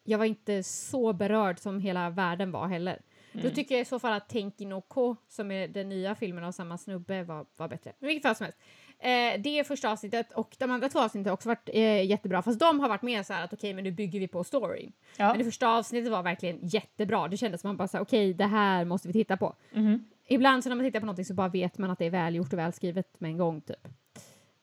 [0.05, 3.03] jag var inte så berörd som hela världen var heller.
[3.33, 3.45] Mm.
[3.49, 6.45] Då tycker jag i så fall att Tenki no Ko, som är den nya filmen
[6.45, 7.93] av samma snubbe, var, var bättre.
[7.99, 8.59] Men vilket fall som helst.
[9.03, 12.43] Eh, det är första avsnittet och de andra två avsnitten har också varit eh, jättebra.
[12.43, 14.93] Fast de har varit mer så här att okej, men nu bygger vi på storyn.
[15.17, 15.29] Ja.
[15.29, 17.29] Men det första avsnittet var verkligen jättebra.
[17.29, 19.55] Det kändes som man bara okej, det här måste vi titta på.
[19.73, 20.05] Mhm.
[20.27, 22.53] Ibland så när man tittar på någonting så bara vet man att det är välgjort
[22.53, 23.89] och välskrivet med en gång typ.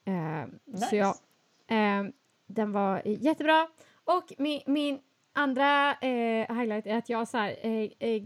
[0.06, 0.14] Eh,
[0.66, 0.88] Nice.
[0.90, 1.16] Så ja,
[1.76, 2.04] eh,
[2.48, 3.68] den var jättebra.
[4.04, 5.00] Och min, min
[5.34, 7.56] andra eh, highlight är att jag så här,
[8.00, 8.24] eh,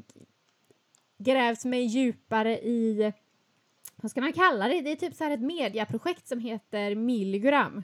[1.17, 3.13] grävt mig djupare i,
[4.01, 4.81] vad ska man kalla det?
[4.81, 7.83] Det är typ så här ett mediaprojekt som heter Milligram.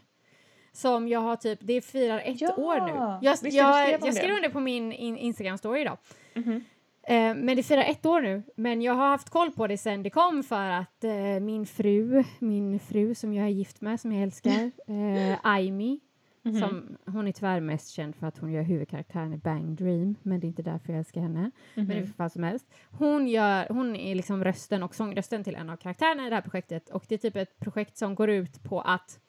[0.72, 3.26] Som jag har typ, det firar ett Ja, år nu.
[3.28, 5.98] Jag, visst, jag, skrev jag skrev om det på min in, Instagram-story idag.
[6.34, 6.64] Mhm.
[7.04, 8.44] Eh, men det firar ett år nu.
[8.56, 12.24] Men jag har haft koll på det sen det kom för att eh, min fru,
[12.40, 14.52] min fru som jag är gift med, som jag älskar,
[14.88, 16.00] eh, Aimi,
[16.48, 16.60] Mhm.
[16.60, 20.40] som, hon är tyvärr mest känd för att hon gör huvudkaraktären i Bang Dream, men
[20.40, 21.52] det är inte därför jag älskar henne.
[21.76, 22.14] Men i Mhm.
[22.14, 22.66] fall som helst.
[22.92, 26.42] Hon, gör, hon är liksom rösten och sångrösten till en av karaktärerna i det här
[26.42, 29.20] projektet och det är typ ett projekt som går ut på att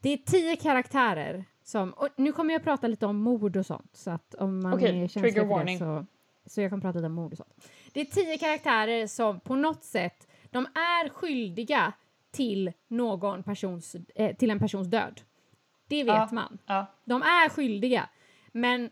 [0.00, 3.90] det är tio karaktärer som, och nu kommer jag prata lite om mord och sånt
[3.96, 6.06] så att om man Okej, är känslig för det så,
[6.46, 7.68] så jag kan prata lite om mord och sånt.
[7.92, 11.92] Det är tio karaktärer som på något sätt, de är skyldiga
[12.30, 15.20] till någon persons, eh, till en persons död.
[15.90, 16.28] Det vet Ja.
[16.32, 16.58] man.
[16.66, 16.86] Ja.
[17.04, 18.08] De är skyldiga.
[18.52, 18.90] Men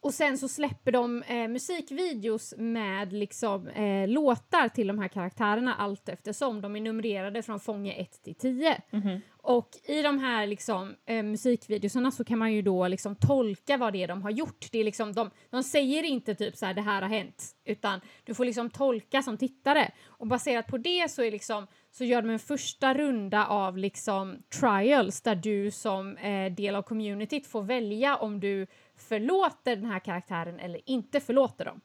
[0.00, 5.74] och sen så släpper de eh, musikvideos med liksom eh, låtar till de här karaktärerna
[5.74, 6.60] allt eftersom.
[6.60, 8.82] De är numrerade från fånge 1 till 10.
[8.90, 9.20] Mhm.
[9.42, 13.92] Och i de här liksom, eh, musikvideorna så kan man ju då liksom tolka vad
[13.92, 14.68] det är de har gjort.
[14.72, 18.00] Det är liksom, de, de säger inte typ så här det här har hänt utan
[18.24, 19.90] du får liksom tolka som tittare.
[20.06, 24.42] Och baserat på det så, är liksom, så gör de en första runda av liksom
[24.60, 28.66] trials där du som eh, del av communityt får välja om du
[28.96, 31.80] förlåter den här karaktären eller inte förlåter dem.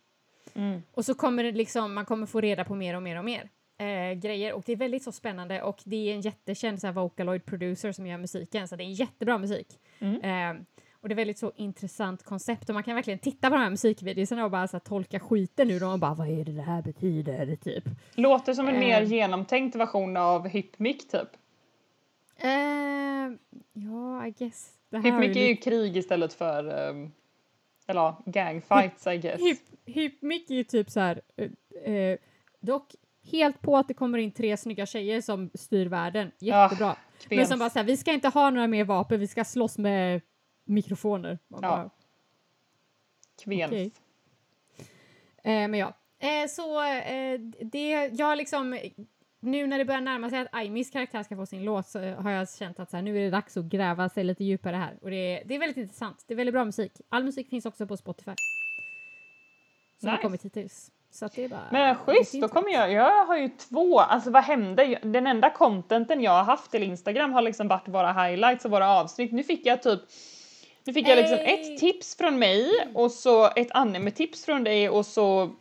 [0.54, 0.84] Mm.
[0.92, 3.50] Och så kommer det liksom, man kommer få reda på mer och mer och mer
[3.78, 6.94] eh, grejer och det är väldigt så spännande och det är en jättekänd så här,
[6.94, 9.68] Vocaloid producer som gör musiken så det är jättebra musik.
[10.00, 10.22] Mm.
[10.58, 10.64] Eh,
[11.02, 13.70] och det är väldigt så intressant koncept och man kan verkligen titta på de här
[13.70, 16.62] musikvideorna och bara så här, tolka skiten ur dem och bara vad är det det
[16.62, 17.84] här betyder typ.
[18.16, 18.80] Låter som en Eh.
[18.80, 21.30] mer genomtänkt version av Hypmic typ.
[22.38, 22.50] Eh,
[23.74, 24.70] ja, I guess.
[24.92, 27.12] Här Hypmic är ju krig istället för, um,
[27.88, 29.42] eller ja, gangfights I guess.
[29.42, 32.18] Hyp, hypmick är ju typ så här, eh, eh,
[32.60, 32.96] dock
[33.32, 36.32] helt på att det kommer in tre snygga tjejer som styr världen.
[36.40, 36.96] Jättebra.
[37.30, 37.50] Men Kvens.
[37.50, 40.22] som bara såhär, vi ska inte ha några mer vapen, vi ska slåss med
[40.66, 41.40] mikrofoner.
[41.48, 41.70] Man Ja.
[41.70, 41.90] bara,
[43.44, 43.72] Kvens.
[43.72, 43.92] okej.
[45.44, 48.80] eh, men ja, eh, så eh, det, jag har liksom,
[49.44, 52.32] nu när det börjar närma sig att Aimis karaktär ska få sin låt så har
[52.32, 54.98] jag känt att så här, nu är det dags att gräva sig lite djupare här.
[55.02, 56.92] Och det, är- det är väldigt intressant, det är väldigt bra musik.
[57.10, 58.32] All musik finns också på Spotify.
[60.00, 60.24] Som har Nice.
[60.24, 60.92] kommit hittills.
[61.12, 61.68] Så att det är bara...
[61.72, 65.00] Men schysst, då kommer jag, jag har ju två, alltså vad hände?
[65.04, 68.88] Den enda contenten jag har haft till Instagram har liksom varit våra highlights och våra
[69.00, 69.32] avsnitt.
[69.32, 70.00] Nu fick jag typ,
[70.84, 71.74] nu fick jag liksom Hey!
[71.74, 75.52] ett tips från mig och så ett anime-tips från dig och så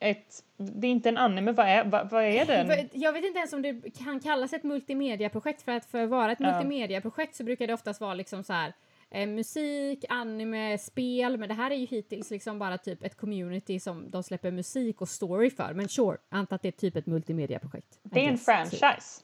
[0.00, 2.88] ett, det är inte en anime, vad är, vad, vad är den?
[2.92, 6.32] Jag vet inte ens om det kan kallas ett multimediaprojekt för att för att vara
[6.32, 6.52] ett Ja.
[6.52, 8.72] multimediaprojekt så brukar det oftast vara liksom så här
[9.10, 13.80] eh, musik, anime, spel, men det här är ju hittills liksom bara typ ett community
[13.80, 15.74] som de släpper musik och story för.
[15.74, 17.98] Men sure, anta att det är typ ett multimediaprojekt.
[18.02, 18.44] Det är en guess.
[18.44, 19.22] franchise.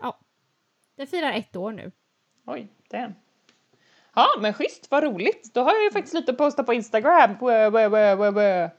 [0.00, 0.18] Ja.
[0.96, 1.92] Den firar ett år nu.
[2.46, 3.14] Oj, den.
[4.14, 5.50] Ja, men schysst, vad roligt.
[5.54, 7.36] Då har jag ju faktiskt lite att posta på Instagram.
[7.40, 8.70] Wö, wö, wö.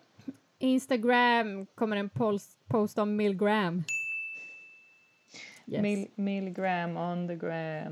[0.63, 3.83] Instagram kommer en post, post om Milgram.
[5.67, 5.81] Yes.
[5.81, 7.91] Mil milligram on the gram.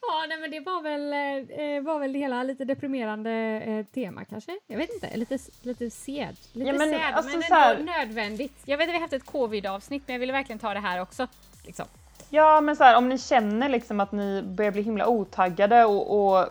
[0.00, 3.30] ja, nej, men det var väl, eh, var väl det hela lite deprimerande
[3.66, 4.58] eh, tema kanske?
[4.66, 6.36] Jag vet inte, lite, lite sed.
[6.52, 8.62] Lite Ja, men sad, alltså men här- nödvändigt.
[8.64, 11.26] Jag vet att vi haft ett covid-avsnitt, men jag ville verkligen ta det här också.
[11.66, 11.86] Liksom.
[12.30, 16.34] Ja men så här, om ni känner liksom att ni börjar bli himla otaggade och,
[16.38, 16.48] och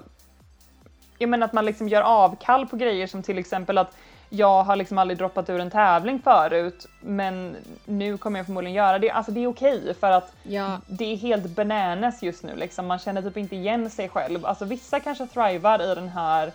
[1.18, 3.96] jag menar att man liksom gör avkall på grejer som till exempel att
[4.30, 7.56] jag har liksom aldrig droppat ur en tävling förut men
[7.86, 9.10] nu kommer jag förmodligen göra det.
[9.10, 12.88] Alltså det är okej för att Ja, det är helt bananas just nu liksom.
[12.88, 14.46] Man känner typ inte igen sig själv.
[14.46, 16.52] Alltså vissa kanske thrivar i den här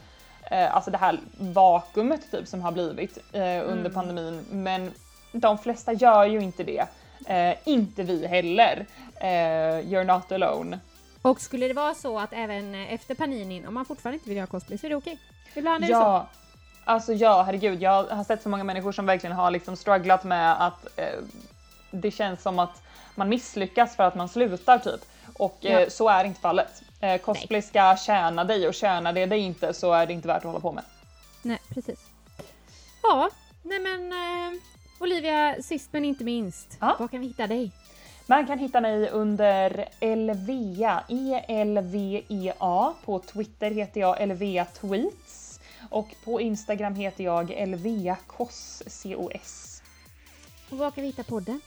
[0.51, 4.91] eh, alltså det här vakuumet typ som har blivit eh, under pandemin men
[5.33, 6.87] de flesta gör ju inte det.
[7.27, 8.87] Eh, inte vi heller.
[9.21, 10.79] Eh, you're not alone.
[11.23, 14.47] och skulle det vara så att även efter paninin, om man fortfarande inte vill göra
[14.47, 15.19] cosplay så är det okej.
[15.55, 16.27] Ibland är det så.
[16.85, 20.67] Alltså ja herregud jag har sett så många människor som verkligen har liksom strugglat med
[20.67, 21.19] att eh,
[21.91, 22.83] det känns som att
[23.15, 25.01] man misslyckas för att man slutar typ.
[25.39, 25.71] Och Ja.
[25.81, 26.83] eh, så är inte fallet.
[27.01, 30.37] Eh, cosplay ska tjäna dig och tjänar det dig inte så är det inte värt
[30.37, 30.85] att hålla på med.
[31.43, 32.01] Nej, precis.
[33.03, 33.31] Ja,
[33.63, 34.59] nej men eh,
[35.01, 36.77] Olivia, sist men inte minst.
[36.81, 36.97] Ja.
[36.99, 37.73] Var kan vi hitta dig?
[38.27, 42.95] Man kan hitta mig under Elvea, E-L-V-E-A.
[43.05, 45.22] På Twitter heter jag Elvea Tweets.
[45.93, 48.17] Och på Instagram heter jag Elvea
[48.87, 49.83] C-O-S.
[50.71, 51.61] Och var kan vi hitta podden?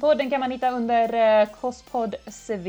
[0.00, 2.68] Podden kan man hitta under eh, Kospodd SV.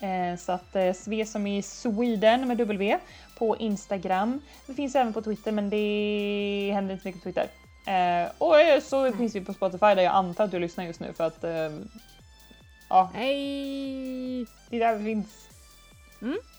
[0.00, 2.98] Eh, så att eh, Sve som i Sweden med W
[3.38, 4.40] på Instagram.
[4.66, 7.48] Det finns även på Twitter men det händer inte så mycket på Twitter.
[8.38, 11.24] Och så finns vi på Spotify där jag antar att du lyssnar just nu för
[11.24, 11.44] att
[12.88, 14.46] ja, Hej!
[14.70, 15.48] det är där vi finns.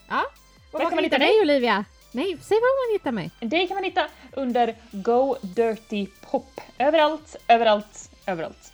[0.09, 0.23] Ja,
[0.71, 1.85] och var kan kan man hitta dig Olivia?
[2.17, 3.31] Nej, säg var man hittar mig.
[3.39, 6.61] Det kan man hitta under Go Dirty Pop.
[6.77, 8.73] Överallt, överallt, överallt.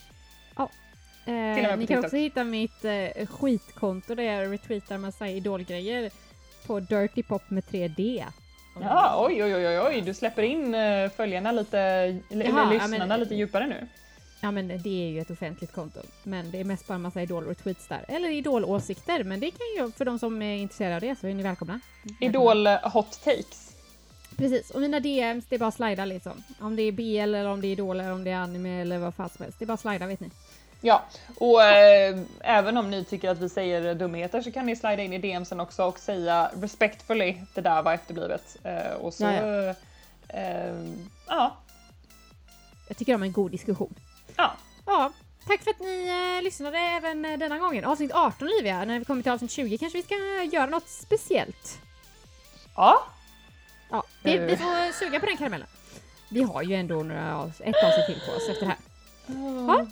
[1.26, 2.06] Eh, med på ni kan TikTok.
[2.06, 6.12] också hitta mitt eh, skitkonto där jag retweetar massa idolgrejer
[6.68, 8.24] på Dirty Pop med 3D.
[8.76, 11.80] Om ni Ja, oj, oj, oj, oj, du släpper in eh, följarna lite,
[12.32, 13.88] eller Jaha, ja, lyssnarna men- lite djupare nu.
[14.44, 16.00] Ja, men det är ju ett offentligt konto.
[16.24, 18.06] Men det är mest bara en massa idol-retweets där.
[18.08, 21.34] Eller idolåsikter, men det kan ju för de som är intresserade av det så är
[21.34, 21.80] ni välkomna.
[22.22, 23.70] Idol eh, hot takes.
[24.38, 26.44] Precis, och mina DMs det är bara att slida liksom.
[26.60, 28.98] Om det är BL eller om det är idol eller om det är anime eller
[28.98, 29.60] vad fan som helst.
[29.60, 30.30] Det är bara att slida vet ni.
[30.82, 31.04] Ja,
[31.38, 35.14] och eh, även om ni tycker att vi säger dumheter så kan ni slida in
[35.14, 38.58] i DMsen också och säga respectfully det där var efterblivet.
[38.64, 39.76] Eh, och så, Ja,
[40.28, 40.76] eh,
[41.28, 41.58] ja,
[42.88, 43.96] Jag tycker om en god diskussion.
[44.38, 44.56] Ja.
[44.86, 45.12] Ja,
[45.48, 46.08] tack för att ni
[46.38, 47.86] eh, lyssnade även eh, denna gången.
[47.86, 50.16] Avsnitt 18 Olivia, när vi kommer till avsnitt 20 kanske vi ska
[50.58, 51.80] göra något speciellt.
[52.76, 53.04] ja.
[53.90, 54.42] Ja, vi, Eh.
[54.46, 55.68] vi får suga på den karamellen.
[56.30, 58.78] Vi har ju ändå några, ett avsnitt till på oss efter det här.
[59.68, 59.86] Ja,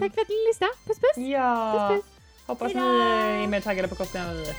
[0.00, 0.72] Tack för att ni lyssnade.
[0.86, 1.16] Puss puss!
[1.16, 2.12] Ja, Puss, puss.
[2.46, 3.42] hoppas ni Hejdå.
[3.42, 4.54] är mer taggade på cosplay än vad vi är.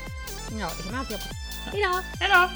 [0.59, 1.31] Ja, det kan man alltid hoppas.
[1.73, 2.01] Hejdå!
[2.19, 2.49] Hejdå!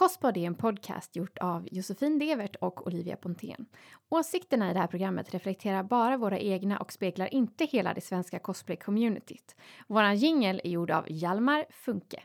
[0.00, 3.66] Kostpodd är en podcast gjort av Josefin Devert och Olivia Pontén.
[4.08, 8.38] Åsikterna i det här programmet reflekterar bara våra egna och speglar inte hela det svenska
[8.38, 9.56] cosplay-communityt.
[9.86, 12.22] Våran jingel är gjord av Hjalmar Funke.